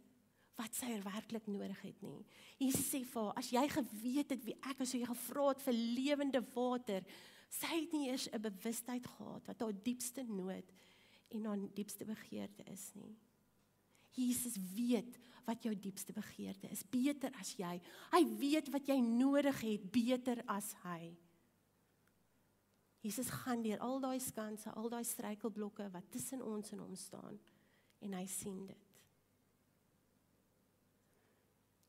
wat 0.59 0.77
sy 0.77 0.95
werklik 1.03 1.47
nodig 1.51 1.81
het 1.83 2.03
nie. 2.05 2.23
Jesus 2.61 2.87
sê 2.93 3.03
vir 3.03 3.23
haar, 3.27 3.39
as 3.41 3.51
jy 3.51 3.65
geweet 3.73 4.35
het 4.37 4.45
wie 4.47 4.57
ek 4.71 4.83
is, 4.85 4.93
sou 4.93 5.01
jy 5.01 5.09
gevra 5.11 5.49
het 5.51 5.65
vir 5.67 5.79
lewende 5.99 6.43
water. 6.55 7.07
Sy 7.51 7.71
het 7.73 7.93
nie 7.95 8.09
eers 8.09 8.29
'n 8.31 8.43
bewustheid 8.43 9.07
gehad 9.07 9.47
wat 9.47 9.61
haar 9.61 9.83
diepste 9.83 10.23
nood 10.23 10.73
en 11.31 11.45
haar 11.45 11.59
diepste 11.75 12.05
begeerte 12.05 12.65
is 12.71 12.91
nie. 12.95 13.17
Jesus 14.15 14.57
weet 14.75 15.19
wat 15.45 15.63
jou 15.63 15.75
diepste 15.75 16.13
begeerte 16.13 16.71
is, 16.71 16.85
beter 16.89 17.33
as 17.41 17.57
jy. 17.57 17.81
Hy 18.13 18.23
weet 18.39 18.71
wat 18.73 18.87
jy 18.87 19.01
nodig 19.01 19.61
het, 19.61 19.91
beter 19.93 20.43
as 20.47 20.73
hy. 20.85 21.17
Jesus 23.05 23.29
gaan 23.29 23.63
deur 23.63 23.83
al 23.85 24.01
daai 24.01 24.21
skanse, 24.21 24.71
al 24.73 24.89
daai 24.89 25.05
struikelblokke 25.05 25.91
wat 25.93 26.11
tussen 26.11 26.41
ons 26.43 26.73
en 26.73 26.79
hom 26.87 26.95
staan 26.97 27.37
en 28.01 28.17
hy 28.17 28.25
sien 28.31 28.63
dit. 28.67 28.84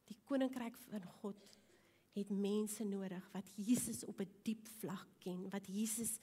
Die 0.09 0.17
koninkryk 0.23 0.77
van 0.89 1.03
God 1.21 1.59
het 2.15 2.29
mense 2.31 2.83
nodig 2.87 3.25
wat 3.33 3.49
Jesus 3.55 4.03
op 4.05 4.19
'n 4.21 4.31
diep 4.43 4.67
vlak 4.79 5.07
ken, 5.19 5.49
wat 5.49 5.67
Jesus 5.67 6.19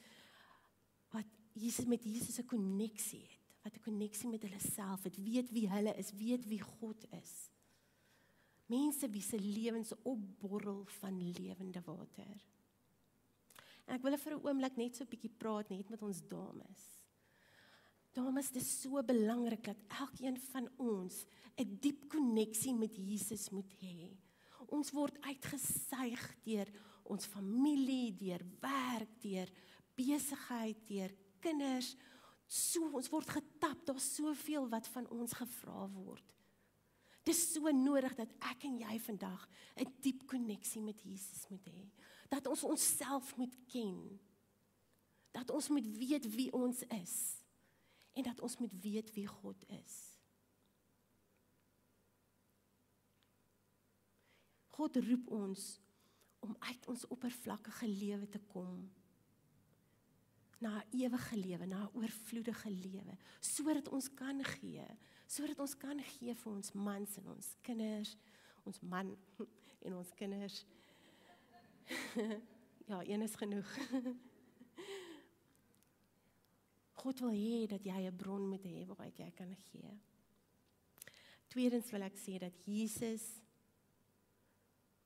wat 1.11 1.29
Jesus 1.53 1.87
met 1.87 2.05
Jesus 2.05 2.39
'n 2.39 2.47
koneksie 2.47 3.21
het, 3.21 3.39
wat 3.63 3.75
'n 3.75 3.85
koneksie 3.85 4.29
met 4.29 4.43
hulle 4.43 4.61
self 4.61 5.03
het, 5.03 5.17
weet 5.17 5.51
wie 5.51 5.69
hulle 5.69 5.95
is, 5.97 6.13
weet 6.13 6.47
wie 6.47 6.61
God 6.61 7.05
is. 7.11 7.51
Mense 8.67 9.11
wie 9.11 9.23
se 9.23 9.41
lewens 9.41 9.93
opborrel 10.03 10.85
van 10.85 11.33
lewende 11.33 11.83
water. 11.85 12.45
En 13.85 13.95
ek 13.95 14.03
wil 14.03 14.19
vir 14.19 14.33
'n 14.33 14.47
oomblik 14.47 14.77
net 14.77 14.97
so 14.97 15.05
'n 15.05 15.09
bietjie 15.09 15.35
praat 15.37 15.69
net 15.69 15.89
met 15.89 16.03
ons 16.03 16.29
dames. 16.29 17.02
Dit 18.13 18.57
is 18.61 18.81
so 18.83 19.01
belangrik 19.03 19.65
dat 19.65 19.77
elkeen 19.89 20.37
van 20.53 20.69
ons 20.77 21.25
'n 21.57 21.79
diep 21.81 22.09
koneksie 22.09 22.75
met 22.75 22.97
Jesus 22.97 23.51
moet 23.51 23.73
hê. 23.81 24.17
Ons 24.69 24.91
word 24.91 25.17
uitgesuig 25.21 26.37
deur 26.45 26.69
ons 27.03 27.27
familie, 27.27 28.15
deur 28.15 28.41
werk, 28.61 29.21
deur 29.21 29.49
besigheid, 29.95 30.77
deur 30.87 31.11
kinders. 31.41 31.97
So 32.47 32.91
ons 32.93 33.09
word 33.09 33.29
getap, 33.29 33.87
daar's 33.87 34.15
soveel 34.15 34.69
wat 34.69 34.87
van 34.89 35.09
ons 35.09 35.33
gevra 35.33 35.89
word. 35.89 36.35
Dis 37.25 37.53
so 37.53 37.71
nodig 37.71 38.15
dat 38.15 38.33
ek 38.41 38.65
en 38.65 38.79
jy 38.79 38.99
vandag 38.99 39.49
'n 39.77 39.93
diep 40.01 40.27
koneksie 40.27 40.83
met 40.83 41.03
Jesus 41.03 41.49
moet 41.49 41.67
hê. 41.67 41.91
Dat 42.29 42.47
ons 42.47 42.65
onsself 42.65 43.37
moet 43.37 43.57
ken. 43.67 44.21
Dat 45.33 45.51
ons 45.51 45.69
moet 45.69 45.87
weet 45.87 46.35
wie 46.35 46.53
ons 46.53 46.83
is 46.83 47.42
en 48.13 48.23
dat 48.23 48.41
ons 48.41 48.57
moet 48.59 48.73
weet 48.81 49.13
wie 49.15 49.27
God 49.27 49.69
is. 49.69 49.97
God 54.73 54.97
roep 54.97 55.31
ons 55.31 55.81
om 56.43 56.57
uit 56.59 56.87
ons 56.87 57.07
oppervlakkige 57.07 57.89
lewe 57.89 58.29
te 58.29 58.41
kom 58.53 58.91
na 60.63 60.79
'n 60.79 60.87
ewige 60.91 61.37
lewe, 61.37 61.67
na 61.67 61.83
'n 61.85 61.95
oorvloedige 61.99 62.71
lewe, 62.71 63.17
sodat 63.41 63.89
ons 63.89 64.15
kan 64.15 64.45
gee, 64.45 64.87
sodat 65.27 65.59
ons 65.59 65.77
kan 65.77 65.99
gee 66.03 66.35
vir 66.35 66.53
ons 66.53 66.73
mans 66.73 67.17
en 67.17 67.29
ons 67.29 67.57
kinders, 67.61 68.17
ons 68.63 68.81
man 68.81 69.17
en 69.87 69.95
ons 69.95 70.15
kinders. 70.15 70.67
ja, 72.91 73.03
een 73.05 73.23
is 73.23 73.35
genoeg. 73.35 73.71
God 77.03 77.19
wil 77.19 77.35
hê 77.35 77.67
dat 77.67 77.83
jy 77.83 78.07
'n 78.07 78.17
bron 78.17 78.49
moet 78.49 78.63
hê 78.63 78.87
waar 78.87 79.11
jy 79.11 79.31
kan 79.35 79.55
gee. 79.57 79.91
Tweedens 81.49 81.91
wil 81.91 82.03
ek 82.03 82.17
sê 82.17 82.39
dat 82.39 82.55
Jesus 82.65 83.43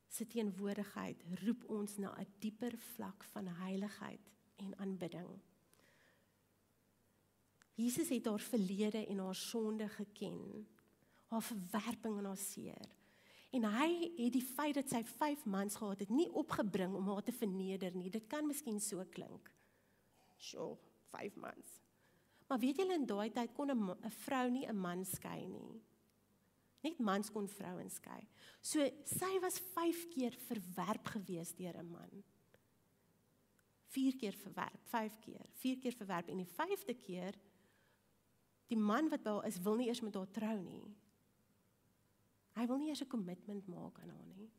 se 0.08 0.26
teenwoordigheid 0.26 1.22
roep 1.42 1.64
ons 1.68 1.96
na 1.96 2.12
'n 2.12 2.26
dieper 2.38 2.76
vlak 2.94 3.24
van 3.32 3.46
heiligheid 3.46 4.32
en 4.56 4.78
aanbidding. 4.78 5.40
Jesus 7.74 8.08
het 8.08 8.26
haar 8.26 8.40
verlede 8.40 9.06
en 9.06 9.18
haar 9.18 9.34
sonde 9.34 9.88
geken, 9.88 10.68
haar 11.26 11.42
verwerping 11.42 12.18
en 12.18 12.24
haar 12.24 12.36
seer. 12.36 12.88
En 13.50 13.64
hy 13.64 14.12
het 14.16 14.32
die 14.32 14.44
feit 14.44 14.74
dat 14.74 14.88
sy 14.88 15.02
5 15.04 15.44
maande 15.44 15.74
gehad 15.74 15.98
het 15.98 16.08
nie 16.08 16.28
opgebring 16.32 16.94
om 16.94 17.08
haar 17.08 17.22
te 17.22 17.32
verneder 17.32 17.94
nie. 17.96 18.10
Dit 18.10 18.26
kan 18.26 18.46
miskien 18.46 18.80
so 18.80 19.04
klink. 19.04 19.52
Sjoe, 20.36 20.76
5 21.10 21.34
maande. 21.34 21.85
Maar 22.46 22.58
weet 22.58 22.76
julle 22.76 22.94
in 22.94 23.06
daai 23.06 23.30
tyd 23.30 23.52
kon 23.52 23.70
'n 23.70 24.10
vrou 24.24 24.50
nie 24.50 24.66
'n 24.66 24.76
man 24.76 25.04
skei 25.04 25.46
nie. 25.46 25.82
Net 26.82 26.98
mans 26.98 27.30
kon 27.30 27.48
vrouens 27.48 27.94
skei. 27.94 28.28
So 28.60 28.78
sy 29.04 29.38
was 29.40 29.58
5 29.58 30.08
keer 30.14 30.32
verwerp 30.48 31.06
gewees 31.06 31.54
deur 31.54 31.76
'n 31.78 31.90
man. 31.90 32.24
4 33.86 34.16
keer 34.16 34.32
verwerp, 34.32 34.80
5 34.84 35.18
keer, 35.20 35.46
4 35.52 35.78
keer 35.78 35.92
verwerp 35.92 36.28
en 36.28 36.36
die 36.36 36.52
5de 36.58 36.94
keer 36.94 37.34
die 38.66 38.78
man 38.78 39.08
wat 39.08 39.22
by 39.22 39.30
haar 39.30 39.46
is 39.46 39.60
wil 39.62 39.76
nie 39.76 39.86
eers 39.86 40.02
met 40.02 40.14
haar 40.14 40.30
trou 40.30 40.56
nie. 40.62 40.96
Hy 42.56 42.66
wil 42.66 42.78
nie 42.78 42.88
eers 42.88 43.02
'n 43.02 43.08
kommitment 43.08 43.66
maak 43.66 43.98
aan 44.00 44.10
haar 44.10 44.26
nie. 44.26 44.50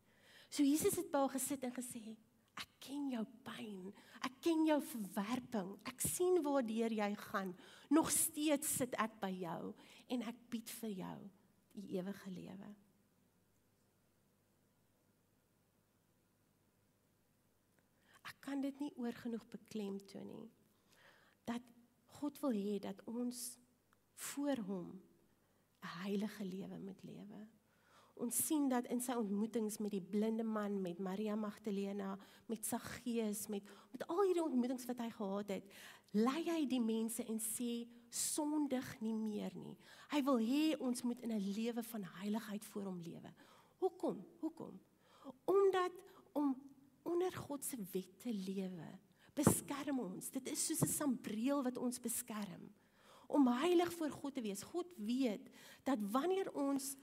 So 0.50 0.64
Jesus 0.64 0.96
het 0.96 1.12
by 1.12 1.18
haar 1.18 1.30
gesit 1.30 1.64
en 1.64 1.72
gesê, 1.72 2.16
ek 2.58 2.70
ken 2.88 3.10
jou 3.14 3.24
pyn, 3.46 3.92
ek 4.26 4.40
ken 4.42 4.66
jou 4.68 4.78
verwerping, 4.92 5.72
ek 5.90 6.02
sien 6.02 6.42
waardeur 6.46 6.94
jy 6.94 7.10
gaan. 7.28 7.54
Nog 7.94 8.12
steeds 8.14 8.78
sit 8.82 8.98
ek 9.00 9.20
by 9.22 9.32
jou 9.36 9.74
en 10.14 10.26
ek 10.28 10.44
bied 10.52 10.74
vir 10.82 10.94
jou 11.04 11.18
die 11.78 11.88
ewige 12.00 12.34
lewe. 12.34 12.70
Ek 18.28 18.40
kan 18.44 18.64
dit 18.64 18.80
nie 18.82 18.94
oorgenoeg 19.00 19.46
beklemtoon 19.52 20.32
nie 20.32 20.48
dat 21.48 21.64
God 22.18 22.40
wil 22.44 22.56
hê 22.58 22.80
dat 22.84 23.00
ons 23.08 23.58
voor 24.34 24.60
hom 24.68 24.90
'n 25.84 25.94
heilige 26.04 26.44
lewe 26.44 26.78
moet 26.80 27.04
lewe. 27.04 27.48
Ons 28.24 28.40
sien 28.48 28.68
dat 28.70 28.88
in 28.92 29.02
sy 29.04 29.16
ontmoetings 29.18 29.78
met 29.84 29.92
die 29.94 30.02
blinde 30.02 30.44
man, 30.44 30.80
met 30.82 31.00
Maria 31.00 31.36
Magdalena, 31.36 32.16
met 32.48 32.66
Saggeus, 32.66 33.48
met 33.48 33.64
met 33.92 34.06
al 34.08 34.24
hierdie 34.26 34.44
ontmoetings 34.44 34.86
wat 34.90 35.00
hy 35.02 35.10
gehad 35.10 35.54
het, 35.56 35.70
lei 36.18 36.44
hy 36.50 36.66
die 36.70 36.82
mense 36.82 37.24
en 37.26 37.40
sê 37.42 37.88
sondig 38.10 38.86
nie 39.02 39.16
meer 39.16 39.54
nie. 39.58 39.76
Hy 40.14 40.22
wil 40.28 40.40
hê 40.42 40.78
ons 40.80 41.04
moet 41.04 41.22
in 41.22 41.32
'n 41.32 41.54
lewe 41.54 41.84
van 41.84 42.04
heiligheid 42.22 42.66
voor 42.66 42.84
hom 42.84 43.02
lewe. 43.02 43.34
Hoekom? 43.80 44.26
Hoekom? 44.40 44.80
Omdat 45.46 45.92
om 46.34 46.56
onder 47.04 47.34
God 47.34 47.66
se 47.66 47.78
wet 47.94 48.20
te 48.20 48.34
lewe 48.34 49.00
beskerm 49.38 50.00
ons. 50.00 50.32
Dit 50.34 50.50
is 50.50 50.66
soos 50.66 50.82
'n 50.82 50.94
sambreel 50.94 51.64
wat 51.64 51.78
ons 51.78 52.00
beskerm 52.00 52.74
om 53.28 53.48
heilig 53.48 53.92
voor 53.94 54.12
God 54.12 54.34
te 54.34 54.42
wees. 54.42 54.64
God 54.64 54.88
weet 54.96 55.50
dat 55.84 56.00
wanneer 56.12 56.52
ons 56.54 56.96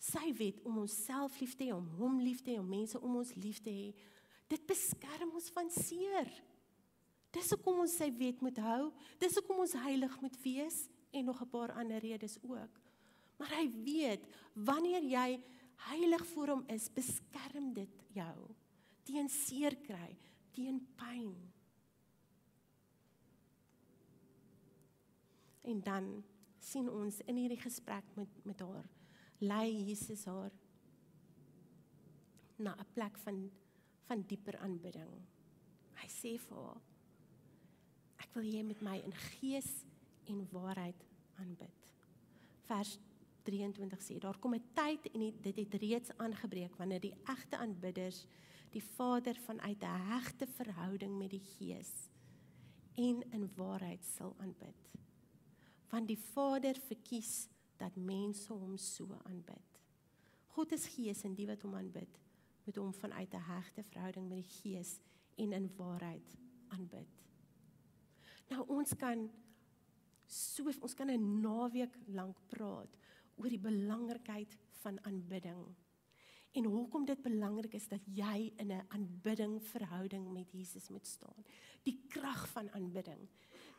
sy 0.00 0.30
wet 0.38 0.62
om 0.64 0.80
onsself 0.80 1.36
lief 1.42 1.52
te 1.58 1.66
hê, 1.68 1.74
om 1.76 1.86
hom 1.98 2.20
lief 2.24 2.40
te 2.40 2.54
hê, 2.54 2.60
om 2.60 2.68
mense 2.68 2.98
om 2.98 3.18
ons 3.20 3.34
lief 3.36 3.60
te 3.60 3.72
hê, 3.72 3.90
dit 4.50 4.62
beskerm 4.66 5.34
ons 5.36 5.50
van 5.54 5.68
seer. 5.74 6.30
Dis 7.30 7.52
hoekom 7.54 7.84
ons 7.84 7.98
sy 8.00 8.08
wet 8.18 8.40
moet 8.42 8.56
hou. 8.64 8.88
Dis 9.22 9.36
hoekom 9.38 9.60
ons 9.62 9.76
heilig 9.84 10.16
moet 10.22 10.38
wees 10.42 10.88
en 11.12 11.28
nog 11.28 11.42
'n 11.42 11.50
paar 11.50 11.72
ander 11.78 12.00
redes 12.02 12.38
ook. 12.42 12.80
Maar 13.38 13.52
hy 13.60 13.66
weet 13.84 14.24
wanneer 14.54 15.02
jy 15.02 15.40
heilig 15.76 16.26
voor 16.26 16.48
hom 16.48 16.64
is, 16.68 16.88
beskerm 16.88 17.72
dit 17.72 17.94
jou 18.12 18.54
teen 19.04 19.28
seer 19.28 19.76
kry, 19.76 20.16
teen 20.52 20.80
pyn. 20.96 21.34
En 25.62 25.82
dan 25.82 26.24
sien 26.58 26.88
ons 26.90 27.20
in 27.20 27.36
hierdie 27.36 27.60
gesprek 27.60 28.04
met 28.14 28.44
met 28.44 28.60
haar 28.60 28.99
lei 29.40 29.72
Jesus 29.88 30.24
haar 30.24 30.52
na 32.56 32.74
'n 32.76 32.86
plek 32.92 33.18
van 33.18 33.50
van 34.06 34.24
dieper 34.26 34.58
aanbidding. 34.58 35.10
Hy 36.02 36.08
sê 36.08 36.38
vir 36.38 36.56
haar: 36.56 36.80
Ek 38.18 38.34
wil 38.34 38.44
jy 38.44 38.62
met 38.62 38.80
my 38.82 38.96
in 38.98 39.12
gees 39.12 39.84
en 40.26 40.48
waarheid 40.50 41.04
aanbid. 41.38 41.92
Vers 42.66 42.98
23 43.42 44.02
sê 44.02 44.18
daar 44.18 44.38
kom 44.38 44.54
'n 44.54 44.64
tyd 44.74 45.06
en 45.14 45.20
dit 45.42 45.56
het 45.56 45.74
reeds 45.74 46.10
aangebreek 46.16 46.76
wanneer 46.76 47.00
die 47.00 47.14
egte 47.24 47.56
aanbidders 47.56 48.26
die 48.70 48.82
Vader 48.82 49.34
vanuit 49.34 49.82
'n 49.82 50.00
hegte 50.10 50.46
verhouding 50.46 51.18
met 51.18 51.30
die 51.30 51.44
Gees 51.54 52.10
en 52.94 53.22
in 53.32 53.50
waarheid 53.56 54.04
sal 54.04 54.34
aanbid 54.38 54.90
want 55.90 56.08
die 56.08 56.18
Vader 56.18 56.74
verkies 56.86 57.48
dat 57.80 57.96
mense 57.96 58.52
hom 58.52 58.76
so 58.76 59.16
aanbid. 59.24 59.78
God 60.54 60.72
is 60.76 60.86
gees 60.94 61.24
en 61.24 61.34
die 61.34 61.48
wat 61.48 61.62
hom 61.64 61.74
aanbid, 61.78 62.18
moet 62.64 62.76
hom 62.76 62.92
vanuit 62.92 63.34
'n 63.34 63.46
hegte 63.48 63.82
verhouding 63.82 64.28
met 64.28 64.42
die 64.42 64.54
Gees 64.60 65.00
en 65.36 65.52
in 65.52 65.70
waarheid 65.76 66.36
aanbid. 66.68 67.08
Nou 68.50 68.64
ons 68.68 68.94
kan 68.96 69.30
so 70.26 70.70
ons 70.80 70.94
kan 70.94 71.10
'n 71.10 71.40
naweek 71.40 71.96
lank 72.06 72.36
praat 72.46 72.98
oor 73.36 73.48
die 73.48 73.58
belangrikheid 73.58 74.56
van 74.82 75.04
aanbidding. 75.04 75.74
En 76.52 76.64
hoekom 76.64 77.04
dit 77.04 77.22
belangrik 77.22 77.74
is 77.74 77.88
dat 77.88 78.00
jy 78.04 78.52
in 78.56 78.72
'n 78.72 78.86
aanbidding 78.88 79.62
verhouding 79.62 80.32
met 80.32 80.52
Jesus 80.52 80.88
moet 80.88 81.06
staan. 81.06 81.44
Die 81.82 82.04
krag 82.08 82.48
van 82.48 82.70
aanbidding 82.70 83.28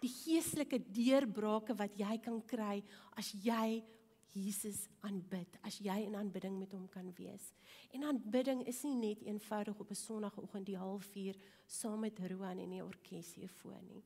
die 0.01 0.09
geestelike 0.09 0.79
deurbrake 0.91 1.75
wat 1.77 1.97
jy 1.99 2.17
kan 2.23 2.41
kry 2.49 2.81
as 3.19 3.31
jy 3.33 3.81
Jesus 4.31 4.85
aanbid, 5.03 5.57
as 5.67 5.81
jy 5.83 5.97
in 6.05 6.15
aanbidding 6.15 6.55
met 6.55 6.71
hom 6.71 6.85
kan 6.91 7.09
wees. 7.17 7.49
En 7.91 8.05
aanbidding 8.07 8.63
is 8.69 8.79
nie 8.87 8.95
net 8.95 9.25
eenvoudig 9.27 9.79
op 9.79 9.91
'n 9.91 9.95
Sondagoggend 9.95 10.65
die 10.65 10.77
0.5 10.77 11.35
saam 11.67 11.99
met 11.99 12.19
Roan 12.19 12.59
en 12.59 12.69
die 12.69 12.83
orkes 12.83 13.33
hier 13.33 13.49
voor 13.49 13.81
nie. 13.83 14.03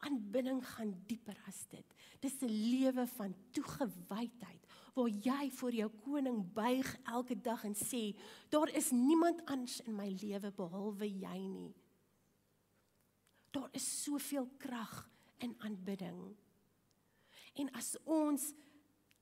Aanbidding 0.00 0.66
gaan 0.66 0.94
dieper 1.06 1.36
as 1.46 1.66
dit. 1.68 1.86
Dis 2.20 2.40
'n 2.42 2.46
lewe 2.48 3.06
van 3.06 3.34
toegewydheid 3.52 4.66
waar 4.94 5.08
jy 5.08 5.50
voor 5.50 5.72
jou 5.72 5.90
koning 6.04 6.52
buig 6.52 6.96
elke 7.04 7.40
dag 7.40 7.64
en 7.64 7.74
sê, 7.74 8.16
daar 8.48 8.68
is 8.68 8.90
niemand 8.90 9.44
anders 9.46 9.80
in 9.80 9.94
my 9.94 10.08
lewe 10.08 10.50
behalwe 10.50 11.06
jy 11.06 11.46
nie. 11.46 11.74
Daar 13.50 13.68
is 13.72 14.02
soveel 14.02 14.48
krag 14.58 15.10
in 15.44 15.54
aanbidding. 15.58 16.20
En 17.58 17.70
as 17.76 17.96
ons 18.04 18.52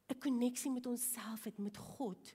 'n 0.09 0.19
koneksie 0.19 0.71
met 0.71 0.87
onsself 0.87 1.45
het 1.45 1.59
met 1.59 1.77
God 1.77 2.35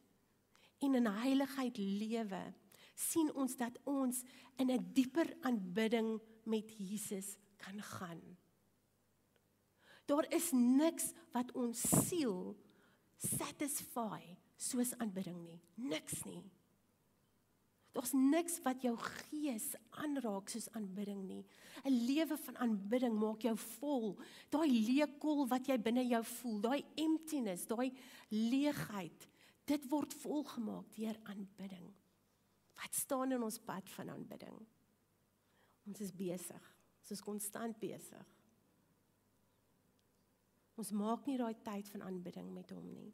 en 0.80 0.96
in 0.96 1.06
heiligheid 1.06 1.78
lewe, 1.78 2.54
sien 2.96 3.34
ons 3.34 3.56
dat 3.56 3.80
ons 3.84 4.24
in 4.56 4.72
'n 4.72 4.92
dieper 4.94 5.38
aanbidding 5.42 6.22
met 6.44 6.72
Jesus 6.78 7.38
kan 7.58 7.82
gaan. 7.82 8.22
Daar 10.06 10.32
is 10.34 10.52
niks 10.52 11.14
wat 11.32 11.52
ons 11.52 12.08
siel 12.08 12.58
satisfy 13.18 14.36
soos 14.56 14.98
aanbidding 14.98 15.40
nie. 15.44 15.62
Niks 15.76 16.24
nie. 16.24 16.44
Daar's 17.94 18.14
niks 18.18 18.58
wat 18.66 18.82
jou 18.82 18.96
gees 18.98 19.68
aanraak 20.02 20.50
soos 20.50 20.66
aanbidding 20.74 21.22
nie. 21.28 21.46
'n 21.86 21.94
Lewe 22.08 22.38
van 22.38 22.58
aanbidding 22.58 23.14
maak 23.14 23.42
jou 23.42 23.56
vol. 23.58 24.18
Daai 24.50 24.70
leë 24.70 25.20
kol 25.20 25.48
wat 25.48 25.68
jy 25.68 25.78
binne 25.78 26.04
jou 26.08 26.24
voel, 26.24 26.60
daai 26.62 26.86
emptiness, 26.96 27.68
daai 27.68 27.94
leegheid, 28.30 29.30
dit 29.66 29.90
word 29.90 30.14
volgemaak 30.14 30.90
deur 30.96 31.20
aanbidding. 31.24 31.94
Wat 32.74 32.96
staan 32.96 33.32
in 33.32 33.44
ons 33.44 33.60
pad 33.60 33.90
van 33.90 34.10
aanbidding? 34.10 34.58
Ons 35.88 36.02
is 36.02 36.12
besig. 36.12 36.64
Ons 37.04 37.12
is 37.12 37.22
konstant 37.22 37.80
besig. 37.80 38.28
Ons 40.80 40.92
maak 40.92 41.28
nie 41.28 41.38
daai 41.38 41.54
tyd 41.62 41.90
van 41.94 42.02
aanbidding 42.02 42.54
met 42.54 42.72
hom 42.74 42.86
nie. 42.94 43.12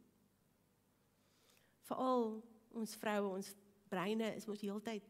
Veral 1.89 2.43
ons 2.77 2.95
vroue, 3.01 3.33
ons 3.41 3.49
breine 3.89 4.35
is 4.35 4.45
mos 4.45 4.61
heeltyd 4.61 5.05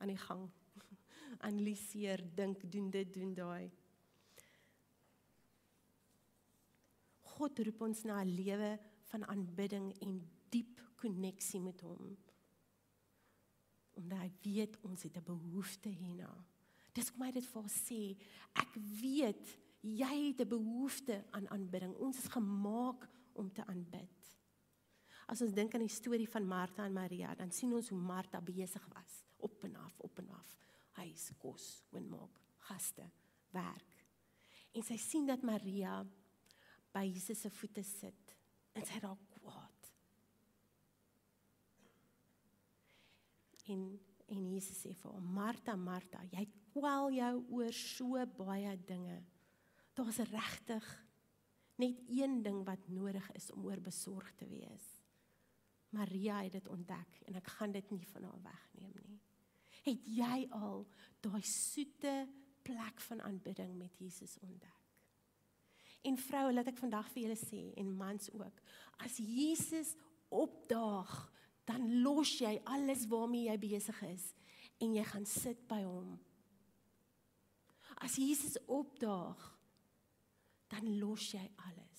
aan 0.00 0.12
die 0.12 0.20
gang. 0.20 0.48
Analiseer, 1.48 2.22
dink, 2.34 2.64
doen 2.72 2.90
dit, 2.90 3.12
doen 3.14 3.34
daai. 3.34 3.70
God 7.34 7.58
roep 7.66 7.80
ons 7.82 8.04
na 8.04 8.22
'n 8.22 8.34
lewe 8.34 8.78
van 9.10 9.26
aanbidding 9.26 9.92
en 10.00 10.20
diep 10.50 10.80
koneksie 10.96 11.60
met 11.60 11.80
hom. 11.80 12.16
Omdat 13.94 14.18
hy 14.18 14.30
weet 14.42 14.78
ons 14.82 15.02
het 15.02 15.16
'n 15.16 15.24
behoefte 15.24 15.88
hierna. 15.88 16.32
Dis 16.94 17.10
kom 17.10 17.22
hy 17.22 17.32
dit 17.32 17.46
vir 17.46 17.68
sê. 17.68 18.16
Ek 18.54 18.74
weet 19.00 19.58
jy 19.82 20.14
het 20.28 20.40
'n 20.40 20.48
behoefte 20.48 21.24
aan 21.30 21.48
aanbidding. 21.48 21.94
Ons 21.94 22.18
is 22.18 22.28
gemaak 22.28 23.08
om 23.32 23.52
te 23.52 23.66
aanbid. 23.66 24.23
As 25.30 25.40
ons 25.44 25.54
dink 25.56 25.74
aan 25.74 25.84
die 25.84 25.92
storie 25.92 26.28
van 26.28 26.46
Martha 26.46 26.84
en 26.84 26.96
Maria, 26.96 27.32
dan 27.38 27.52
sien 27.54 27.72
ons 27.74 27.88
hoe 27.88 27.98
Martha 27.98 28.40
besig 28.44 28.84
was, 28.92 29.22
op 29.36 29.64
en 29.64 29.76
af, 29.80 29.98
op 30.04 30.18
en 30.18 30.30
af. 30.36 30.56
Huis, 31.00 31.30
kos, 31.40 31.68
skoonmaak, 31.80 32.40
gaste, 32.68 33.06
werk. 33.54 34.00
En 34.74 34.84
sy 34.84 34.98
sien 35.00 35.26
dat 35.26 35.42
Maria 35.46 36.00
by 36.94 37.04
Jesus 37.08 37.40
se 37.44 37.50
voete 37.50 37.82
sit 37.86 38.34
en 38.74 38.86
sy 38.86 39.00
raak 39.02 39.22
kwaad. 39.38 39.92
En 43.70 43.86
en 44.32 44.44
Jesus 44.54 44.78
sê 44.80 44.94
vir 44.96 45.12
hom: 45.12 45.24
"Martha, 45.36 45.76
Martha, 45.76 46.22
jy 46.32 46.46
kwel 46.72 47.10
jou 47.12 47.34
oor 47.58 47.72
so 47.72 48.24
baie 48.38 48.76
dinge. 48.88 49.22
Daar's 49.94 50.18
regtig 50.30 50.86
net 51.76 52.00
een 52.08 52.42
ding 52.42 52.64
wat 52.64 52.88
nodig 52.88 53.30
is 53.34 53.50
om 53.52 53.66
oor 53.66 53.80
besorg 53.80 54.32
te 54.34 54.48
wees." 54.48 54.93
Maria 55.94 56.42
het 56.42 56.56
dit 56.58 56.68
ontdek 56.68 57.20
en 57.28 57.38
ek 57.40 57.50
gaan 57.56 57.74
dit 57.74 57.90
nie 57.94 58.04
van 58.12 58.26
haar 58.28 58.40
wegneem 58.44 58.94
nie. 59.06 59.20
Het 59.84 60.08
jy 60.16 60.38
al 60.56 60.86
daai 61.24 61.42
soete 61.46 62.14
plek 62.64 63.02
van 63.08 63.22
aanbidding 63.22 63.76
met 63.78 63.98
Jesus 64.00 64.38
ontdek? 64.42 64.80
En 66.04 66.18
vroue, 66.20 66.52
laat 66.52 66.68
ek 66.68 66.80
vandag 66.80 67.08
vir 67.14 67.24
julle 67.24 67.38
sê 67.40 67.62
en 67.80 67.94
mans 67.96 68.28
ook, 68.36 68.60
as 69.04 69.16
Jesus 69.16 69.94
opdaag, 70.28 71.12
dan 71.64 71.86
los 72.04 72.34
jy 72.42 72.58
alles 72.68 73.06
waarmee 73.08 73.48
jy 73.48 73.56
besig 73.62 74.02
is 74.10 74.28
en 74.84 74.92
jy 74.96 75.04
gaan 75.08 75.24
sit 75.28 75.62
by 75.70 75.80
hom. 75.86 76.16
As 78.04 78.18
Jesus 78.20 78.58
opdaag, 78.68 79.40
dan 80.68 80.90
los 81.00 81.30
jy 81.32 81.44
alles 81.68 81.93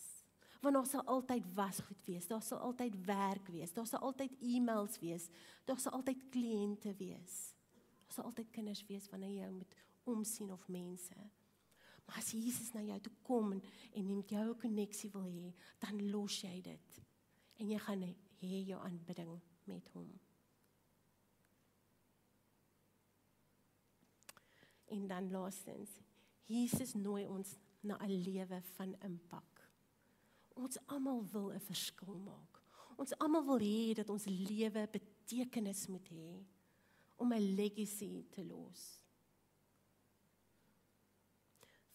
want 0.65 0.75
daar 0.75 0.87
sal 0.89 1.03
altyd 1.05 1.45
wasgoed 1.53 2.05
wees, 2.09 2.27
daar 2.27 2.41
sal 2.41 2.57
altyd 2.65 2.95
werk 3.05 3.47
wees, 3.53 3.73
daar 3.73 3.85
sal 3.87 3.99
altyd 3.99 4.31
e-mails 4.41 4.97
wees, 4.99 5.27
daar 5.65 5.79
sal 5.79 5.93
altyd 5.99 6.23
kliënte 6.33 6.95
wees. 6.97 7.35
Daar 8.05 8.15
sal 8.17 8.29
altyd 8.31 8.49
kinders 8.55 8.81
wees 8.89 9.05
wanneer 9.11 9.35
jy 9.43 9.49
moet 9.53 9.75
omsien 10.09 10.51
of 10.53 10.63
mense. 10.67 11.17
Maar 12.05 12.17
as 12.21 12.31
Jesus 12.33 12.71
na 12.73 12.81
jou 12.85 12.97
toe 13.01 13.13
kom 13.25 13.53
en 13.53 13.61
en 13.93 14.15
met 14.15 14.29
jou 14.29 14.45
'n 14.49 14.59
koneksie 14.59 15.11
wil 15.11 15.29
hê, 15.29 15.53
dan 15.79 16.09
los 16.11 16.41
jy 16.41 16.61
dit. 16.61 17.01
En 17.57 17.69
jy 17.69 17.79
gaan 17.79 18.01
hê 18.41 18.65
jou 18.65 18.81
aanbidding 18.81 19.39
met 19.63 19.87
hom. 19.93 20.19
En 24.85 25.07
dan 25.07 25.31
laastens, 25.31 25.89
Jesus 26.45 26.93
nooi 26.93 27.27
ons 27.27 27.57
na 27.81 27.97
'n 27.97 28.23
lewe 28.23 28.61
van 28.61 28.95
impak. 29.01 29.54
Ons 30.55 30.77
almal 30.87 31.23
wil 31.31 31.51
'n 31.51 31.59
verskil 31.59 32.15
maak. 32.15 32.61
Ons 32.97 33.17
almal 33.19 33.45
wil 33.45 33.59
hê 33.59 33.93
dat 33.93 34.09
ons 34.09 34.25
lewe 34.25 34.87
betekenis 34.91 35.87
moet 35.87 36.07
hê 36.09 36.45
om 37.17 37.33
'n 37.33 37.55
legacy 37.55 38.25
te 38.31 38.43
los. 38.43 38.99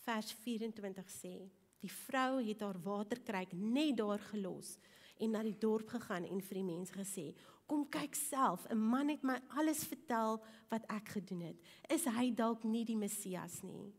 Vers 0.05 0.33
24 0.33 1.09
sê: 1.11 1.51
Die 1.81 1.93
vrou 1.93 2.41
het 2.45 2.61
haar 2.61 2.81
waterkruik 2.83 3.53
net 3.53 3.97
daar 3.97 4.19
gelos 4.19 4.79
en 5.21 5.31
na 5.31 5.43
die 5.43 5.59
dorp 5.59 5.89
gegaan 5.89 6.25
en 6.25 6.41
vir 6.41 6.55
die 6.55 6.65
mense 6.65 6.93
gesê: 6.93 7.35
"Kom 7.67 7.89
kyk 7.89 8.15
self, 8.15 8.67
'n 8.71 8.79
man 8.79 9.09
het 9.09 9.23
my 9.23 9.41
alles 9.49 9.85
vertel 9.85 10.43
wat 10.69 10.85
ek 10.89 11.09
gedoen 11.09 11.41
het. 11.41 11.57
Is 11.89 12.05
hy 12.05 12.35
dalk 12.35 12.65
nie 12.65 12.85
die 12.85 12.97
Messias 12.97 13.63
nie?" 13.63 13.93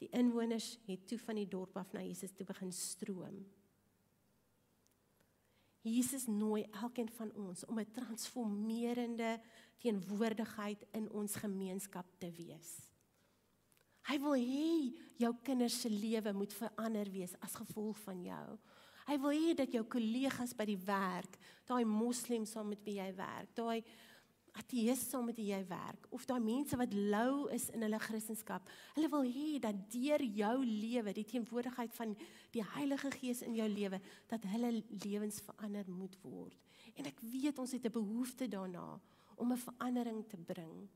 Die 0.00 0.08
inwoners 0.16 0.78
het 0.86 1.06
toe 1.08 1.18
van 1.20 1.40
die 1.40 1.48
dorp 1.48 1.76
af 1.76 1.92
na 1.92 2.02
Jesus 2.04 2.32
toe 2.36 2.46
begin 2.48 2.72
stroom. 2.72 3.42
Jesus 5.84 6.26
nooi 6.28 6.66
elkeen 6.82 7.08
van 7.16 7.32
ons 7.32 7.64
om 7.64 7.78
'n 7.80 7.90
transformerende 7.92 9.40
teenwoordigheid 9.78 10.84
in 10.92 11.10
ons 11.10 11.34
gemeenskap 11.34 12.06
te 12.18 12.30
wees. 12.32 12.90
Hy 14.08 14.18
wil 14.18 14.34
hê 14.34 14.92
jou 15.16 15.34
kinders 15.42 15.80
se 15.80 15.88
lewe 15.88 16.32
moet 16.32 16.52
verander 16.52 17.10
wees 17.10 17.34
as 17.40 17.54
gevolg 17.54 17.98
van 17.98 18.24
jou. 18.24 18.58
Hy 19.06 19.16
wil 19.18 19.30
hê 19.30 19.54
dat 19.54 19.72
jou 19.72 19.84
kollegas 19.84 20.54
by 20.56 20.64
die 20.64 20.80
werk, 20.86 21.38
daai 21.66 21.84
moslems 21.84 22.50
saam 22.50 22.68
met 22.68 22.82
wie 22.84 22.98
jy 22.98 23.14
werk, 23.14 23.54
daai 23.54 23.82
ateës 24.60 25.02
saam 25.10 25.26
met 25.26 25.38
wie 25.40 25.50
jy 25.50 25.60
werk 25.68 26.06
of 26.14 26.26
daai 26.28 26.40
mense 26.44 26.76
wat 26.78 26.92
lou 26.94 27.48
is 27.54 27.68
in 27.74 27.82
hulle 27.86 27.98
Christendom. 28.02 28.66
Hulle 28.94 29.10
wil 29.12 29.26
hê 29.26 29.58
dat 29.62 29.76
deur 29.92 30.22
jou 30.22 30.56
lewe, 30.64 31.14
die 31.16 31.26
teenwoordigheid 31.32 31.94
van 31.96 32.14
die 32.54 32.64
Heilige 32.74 33.10
Gees 33.16 33.42
in 33.46 33.56
jou 33.58 33.68
lewe, 33.68 34.00
dat 34.30 34.44
hulle 34.52 34.72
lewens 35.04 35.40
verander 35.46 35.88
moet 35.90 36.16
word. 36.22 36.56
En 36.96 37.08
ek 37.08 37.20
weet 37.20 37.58
ons 37.58 37.72
het 37.72 37.86
'n 37.86 37.92
behoefte 37.92 38.48
daarna 38.48 39.00
om 39.36 39.52
'n 39.52 39.56
verandering 39.56 40.28
te 40.28 40.36
bring. 40.36 40.88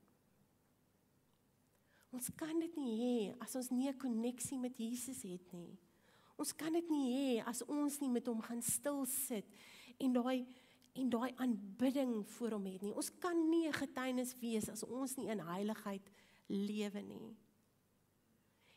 Ons 2.13 2.31
kan 2.37 2.59
dit 2.61 2.77
nie 2.77 2.95
hê 3.01 3.35
as 3.43 3.57
ons 3.57 3.71
nie 3.71 3.89
'n 3.89 3.99
koneksie 3.99 4.59
met 4.59 4.77
Jesus 4.79 5.23
het 5.23 5.53
nie. 5.53 5.79
Ons 6.37 6.53
kan 6.53 6.73
dit 6.73 6.91
nie 6.91 7.09
hê 7.15 7.47
as 7.47 7.63
ons 7.63 8.01
nie 8.01 8.11
met 8.11 8.27
hom 8.27 8.41
gaan 8.43 8.63
stil 8.63 9.05
sit 9.07 9.47
en 9.99 10.13
daai 10.13 10.47
en 10.95 11.11
daai 11.11 11.33
aanbidding 11.43 12.23
voor 12.37 12.55
hom 12.57 12.67
het 12.71 12.83
nie. 12.83 12.95
Ons 12.95 13.11
kan 13.19 13.49
nie 13.51 13.67
'n 13.69 13.73
getuienis 13.73 14.35
wees 14.39 14.69
as 14.69 14.83
ons 14.83 15.17
nie 15.17 15.29
in 15.29 15.41
heiligheid 15.41 16.11
lewe 16.47 17.03
nie. 17.03 17.37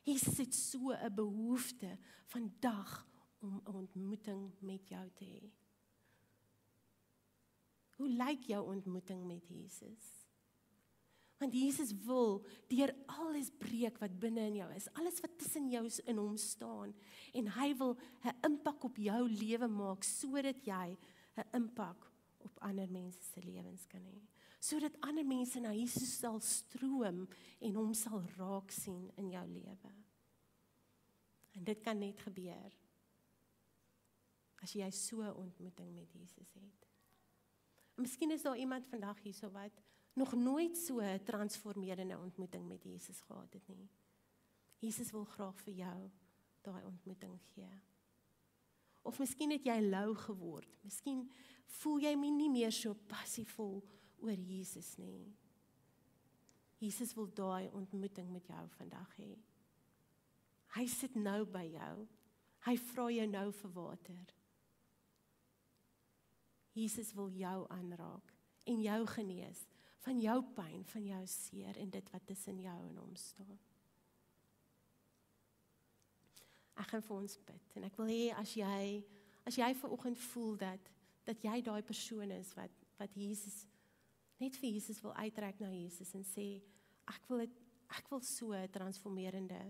Jesus 0.03 0.38
het 0.38 0.53
so 0.53 0.91
'n 0.91 1.13
behoefte 1.13 1.97
vandag 2.25 3.08
om 3.39 3.62
'n 3.65 3.73
ontmoeting 3.73 4.51
met 4.60 4.88
jou 4.88 5.10
te 5.13 5.25
hê. 5.25 5.51
Hoe 7.97 8.10
lyk 8.10 8.41
jou 8.41 8.65
ontmoeting 8.75 9.25
met 9.25 9.47
Jesus? 9.47 10.27
Want 11.38 11.53
Jesus 11.53 11.93
wil 12.06 12.45
deur 12.67 12.95
alles 13.06 13.51
breek 13.58 13.97
wat 13.97 14.19
binne 14.19 14.39
in 14.39 14.56
jou 14.56 14.73
is, 14.73 14.93
alles 14.93 15.19
wat 15.19 15.38
tussen 15.38 15.69
jou 15.69 15.89
in 16.06 16.17
hom 16.17 16.38
staan 16.38 16.93
en 17.34 17.47
hy 17.47 17.77
wil 17.77 17.97
'n 18.23 18.36
impak 18.41 18.84
op 18.84 18.97
jou 18.97 19.30
lewe 19.30 19.67
maak 19.67 20.03
sodat 20.03 20.65
jy 20.65 20.97
'n 21.38 21.56
impak 21.56 22.12
op 22.38 22.60
ander 22.60 22.91
mense 22.91 23.23
se 23.23 23.41
lewens 23.41 23.88
kan 23.88 24.02
hê. 24.02 24.21
Sodat 24.60 25.00
ander 25.00 25.26
mense 25.26 25.60
na 25.60 25.73
Jesus 25.73 26.17
sal 26.19 26.39
stroom 26.39 27.28
en 27.60 27.76
hom 27.76 27.93
sal 27.93 28.23
raak 28.38 28.71
sien 28.71 29.12
in 29.15 29.30
jou 29.30 29.47
lewe. 29.47 29.93
En 31.52 31.63
dit 31.63 31.80
kan 31.82 31.97
net 32.00 32.19
gebeur 32.19 32.78
as 34.62 34.73
jy 34.73 34.89
so 34.91 35.21
'n 35.21 35.36
ontmoeting 35.36 35.93
met 35.93 36.12
Jesus 36.13 36.54
het. 36.54 36.88
En 37.95 38.02
miskien 38.02 38.32
is 38.32 38.41
daar 38.41 38.58
iemand 38.58 38.86
vandag 38.86 39.21
hierso 39.21 39.50
wat 39.52 39.82
nog 40.13 40.34
nooit 40.34 40.78
so 40.78 41.00
'n 41.00 41.23
transformerende 41.23 42.17
ontmoeting 42.17 42.67
met 42.67 42.84
Jesus 42.84 43.21
gehad 43.21 43.54
het 43.54 43.67
nie. 43.67 43.89
Jesus 44.80 45.12
wil 45.12 45.26
graag 45.26 45.62
vir 45.62 45.73
jou 45.73 46.12
daai 46.62 46.84
ontmoeting 46.84 47.39
gee. 47.54 47.82
Of 49.08 49.20
miskien 49.24 49.54
het 49.56 49.65
jy 49.65 49.78
lou 49.88 50.12
geword. 50.28 50.72
Miskien 50.84 51.24
voel 51.80 52.04
jy 52.04 52.13
nie 52.20 52.50
meer 52.52 52.74
so 52.76 52.96
passievol 53.08 53.80
oor 54.24 54.39
Jesus 54.39 54.96
nie. 55.00 55.30
Jesus 56.84 57.15
wil 57.17 57.30
daai 57.34 57.70
ontmoeting 57.74 58.30
met 58.32 58.50
jou 58.52 58.63
vandag 58.78 59.13
hê. 59.17 59.32
Hy 60.76 60.86
sit 60.91 61.15
nou 61.15 61.41
by 61.50 61.63
jou. 61.72 61.96
Hy 62.67 62.76
vra 62.91 63.08
jou 63.13 63.28
nou 63.32 63.48
vir 63.62 63.74
water. 63.74 64.34
Jesus 66.78 67.13
wil 67.17 67.32
jou 67.34 67.63
aanraak 67.74 68.34
en 68.70 68.84
jou 68.84 69.00
genees 69.15 69.63
van 70.06 70.20
jou 70.22 70.38
pyn, 70.56 70.84
van 70.91 71.08
jou 71.08 71.24
seer 71.32 71.80
en 71.82 71.89
dit 71.89 72.12
wat 72.13 72.28
tussen 72.30 72.60
jou 72.62 72.78
en 72.89 73.00
hom 73.02 73.15
staan. 73.17 73.58
Ek 76.78 76.92
gaan 76.92 77.02
vir 77.02 77.18
ons 77.18 77.38
bid 77.48 77.78
en 77.80 77.88
ek 77.88 77.98
wil 77.98 78.12
hê 78.12 78.24
as 78.38 78.54
jy 78.58 79.04
as 79.48 79.58
jy 79.58 79.72
ver 79.80 79.94
oggend 79.96 80.20
voel 80.32 80.56
dat 80.62 80.92
dat 81.28 81.44
jy 81.44 81.62
daai 81.62 81.82
persoon 81.82 82.32
is 82.32 82.54
wat 82.56 82.72
wat 83.00 83.16
Jesus 83.18 83.66
net 84.40 84.58
vir 84.62 84.76
Jesus 84.76 85.02
wil 85.02 85.16
uitreik 85.18 85.60
na 85.62 85.72
Jesus 85.74 86.13
en 86.18 86.26
sê 86.28 86.48
ek 87.08 87.30
wil 87.32 87.46
het, 87.46 87.54
ek 87.98 88.10
wil 88.12 88.22
so 88.22 88.54
'n 88.54 88.70
transformerende 88.70 89.62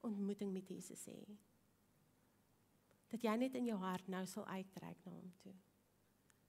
ontmoeting 0.00 0.52
met 0.52 0.68
Jesus 0.68 1.06
hê. 1.06 1.36
Dat 3.08 3.22
jy 3.22 3.36
net 3.36 3.54
in 3.54 3.66
jou 3.66 3.78
hart 3.78 4.08
nou 4.08 4.24
sal 4.26 4.46
uitreik 4.46 5.04
na 5.04 5.12
hom 5.12 5.32
toe. 5.42 5.54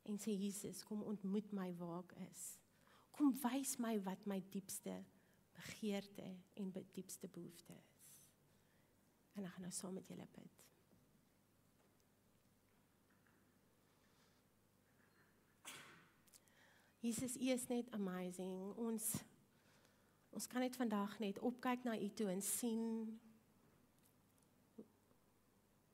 En 0.07 0.17
sê 0.17 0.31
Jesus, 0.31 0.83
kom 0.83 1.03
ontmoet 1.03 1.51
my 1.51 1.73
waar 1.79 2.03
ek 2.03 2.15
is. 2.31 2.59
Kom 3.11 3.33
wys 3.43 3.77
my 3.77 3.97
wat 4.05 4.25
my 4.25 4.39
diepste 4.53 5.03
begeerte 5.57 6.27
en 6.55 6.71
diepste 6.93 7.27
behoefte 7.27 7.73
is. 7.73 7.96
En 9.37 9.45
ek 9.45 9.53
gaan 9.53 9.67
nou 9.67 9.73
saam 9.73 9.93
met 9.93 10.07
julle 10.09 10.25
bid. 10.33 10.63
Jesus, 17.05 17.37
U 17.37 17.49
is 17.53 17.67
net 17.69 17.91
amazing. 17.95 18.73
Ons 18.81 19.13
ons 20.37 20.45
kan 20.51 20.61
net 20.61 20.75
vandag 20.77 21.15
net 21.21 21.39
opkyk 21.45 21.85
na 21.87 21.95
U 21.97 22.07
toe 22.13 22.27
en 22.29 22.41
sien 22.45 22.81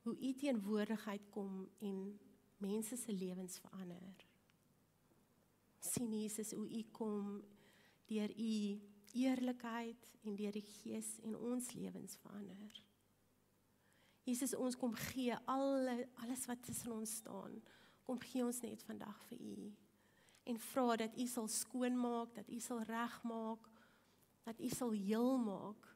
hoe 0.03 0.15
U 0.17 0.31
teenwoordigheid 0.39 1.29
kom 1.31 1.61
en 1.79 1.99
mense 2.63 2.97
se 2.99 3.13
lewens 3.13 3.59
verander. 3.63 4.25
sien 5.79 6.11
Jesus 6.21 6.51
hoe 6.51 6.67
U 6.67 6.81
kom 6.91 7.43
deur 8.07 8.31
U 8.31 8.55
eerlikheid 9.13 10.09
en 10.23 10.35
deur 10.35 10.51
die 10.51 10.65
Gees 10.65 11.19
en 11.23 11.35
ons 11.37 11.71
lewens 11.71 12.17
verander. 12.23 12.83
Jesus 14.23 14.55
ons 14.55 14.77
kom 14.79 14.93
gee 15.11 15.35
alle 15.51 16.07
alles 16.23 16.45
wat 16.47 16.61
tussen 16.63 16.91
ons 16.95 17.15
staan. 17.21 17.57
Kom 18.07 18.19
gee 18.19 18.43
ons 18.45 18.61
net 18.63 18.83
vandag 18.87 19.17
vir 19.29 19.39
U 19.39 19.57
en 20.43 20.59
vra 20.59 20.95
dat 20.99 21.15
U 21.15 21.25
sal 21.27 21.47
skoonmaak, 21.47 22.33
dat 22.35 22.49
U 22.51 22.59
sal 22.59 22.81
regmaak, 22.83 23.67
dat 24.43 24.59
U 24.59 24.69
sal 24.69 24.91
heel 24.91 25.37
maak. 25.39 25.87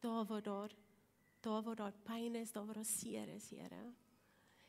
Daar 0.00 0.24
waar 0.24 0.42
daar 0.42 0.76
daar 1.40 1.62
waar 1.62 1.76
daar 1.76 1.96
pyn 2.02 2.34
is, 2.34 2.52
daar 2.52 2.66
waar 2.66 2.74
daar 2.74 2.84
seer 2.84 3.28
is, 3.28 3.50
Here. 3.50 3.92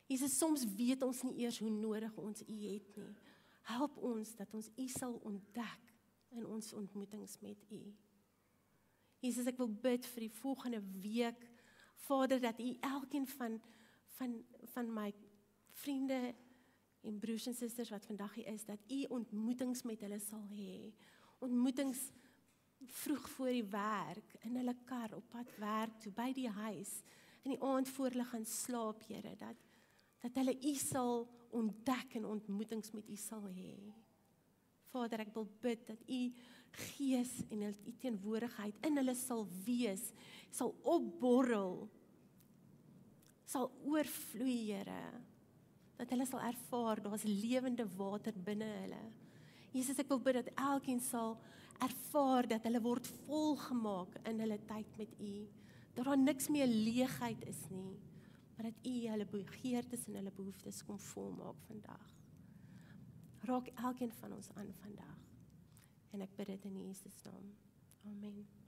Jesus, 0.05 0.37
soms 0.37 0.65
weet 0.75 1.01
ons 1.01 1.21
nie 1.23 1.43
eers 1.43 1.59
hoe 1.59 1.69
nodig 1.69 2.17
ons 2.17 2.41
U 2.41 2.57
het 2.65 2.95
nie. 2.97 3.15
Help 3.69 3.97
ons 3.97 4.35
dat 4.35 4.53
ons 4.53 4.69
U 4.77 4.87
sal 4.87 5.13
ontdek 5.23 5.93
in 6.29 6.45
ons 6.45 6.73
ontmoetings 6.73 7.39
met 7.41 7.65
U. 7.69 7.81
Jesus, 9.19 9.49
ek 9.49 9.57
wil 9.59 9.69
bid 9.69 10.05
vir 10.13 10.25
die 10.25 10.35
volgende 10.39 10.79
week, 11.01 11.41
Vader, 12.05 12.39
dat 12.41 12.59
U 12.59 12.77
elkeen 12.79 13.27
van 13.27 13.59
van 14.19 14.43
van 14.73 14.93
my 14.93 15.13
vriende 15.71 16.35
en 17.01 17.19
broers 17.19 17.45
en 17.47 17.55
susters 17.55 17.89
wat 17.89 18.05
vandag 18.05 18.33
hier 18.33 18.47
is 18.47 18.65
dat 18.65 18.79
u 18.91 19.03
ontmoetings 19.09 19.83
met 19.87 20.01
hulle 20.03 20.19
sal 20.19 20.43
hê. 20.51 20.91
Ontmoetings 21.39 22.09
vroeg 22.85 23.29
voor 23.29 23.53
die 23.55 23.65
werk, 23.71 24.35
in 24.39 24.55
hulle 24.55 24.75
kar 24.85 25.15
op 25.15 25.29
pad 25.31 25.51
werk 25.59 25.99
toe 26.03 26.11
by 26.15 26.31
die 26.35 26.49
huis, 26.49 26.99
in 27.43 27.55
die 27.55 27.61
aand 27.63 27.89
voor 27.89 28.11
hulle 28.11 28.27
gaan 28.27 28.45
slaap, 28.45 29.03
Here, 29.07 29.35
dat 29.35 29.67
dat 30.19 30.35
hulle 30.35 30.57
u 30.67 30.73
sal 30.75 31.27
ontdek 31.55 32.17
en 32.19 32.25
ontmoetings 32.27 32.91
met 32.91 33.07
u 33.09 33.15
sal 33.15 33.45
hê. 33.55 33.77
Vader, 34.91 35.23
ek 35.25 35.33
wil 35.35 35.47
bid 35.61 35.85
dat 35.87 36.01
u 36.09 36.19
gees 36.95 37.31
en 37.49 37.63
u 37.69 37.93
teenwoordigheid 38.01 38.85
in 38.85 38.97
hulle 39.01 39.15
sal 39.17 39.47
wees, 39.65 40.09
sal 40.53 40.73
opborrel, 40.83 41.83
sal 43.49 43.71
oorvloei, 43.89 44.61
Here 44.73 45.03
dat 45.99 46.13
hulle 46.13 46.25
sal 46.27 46.43
ervaar 46.47 47.01
daar's 47.03 47.25
lewende 47.27 47.83
water 47.99 48.35
binne 48.47 48.67
hulle. 48.83 49.01
Jesus, 49.75 49.99
ek 49.99 50.07
wil 50.09 50.21
bid 50.23 50.39
dat 50.39 50.51
elkeen 50.55 51.01
sal 51.03 51.35
ervaar 51.83 52.47
dat 52.47 52.63
hulle 52.67 52.81
word 52.83 53.09
volgemaak 53.25 54.15
in 54.29 54.39
hulle 54.43 54.59
tyd 54.69 54.95
met 54.99 55.11
U. 55.19 55.33
Dat 55.97 56.07
daar 56.07 56.21
niks 56.21 56.47
meer 56.53 56.71
leegheid 56.71 57.43
is 57.51 57.59
nie, 57.73 57.97
maar 58.55 58.69
dat 58.69 58.87
U 58.87 58.95
hulle 59.09 59.27
begeertes 59.33 60.07
en 60.07 60.21
hulle 60.21 60.35
behoeftes 60.39 60.81
kom 60.87 60.99
volmaak 61.11 61.59
vandag. 61.67 62.18
Raak 63.49 63.67
elkeen 63.67 64.11
van 64.11 64.33
ons 64.33 64.49
aan 64.53 64.73
vandag. 64.73 65.17
En 66.13 66.21
ek 66.21 66.35
bid 66.37 66.51
dit 66.53 66.65
in 66.69 66.77
Jesus 66.85 67.21
naam. 67.25 67.53
Amen. 68.05 68.58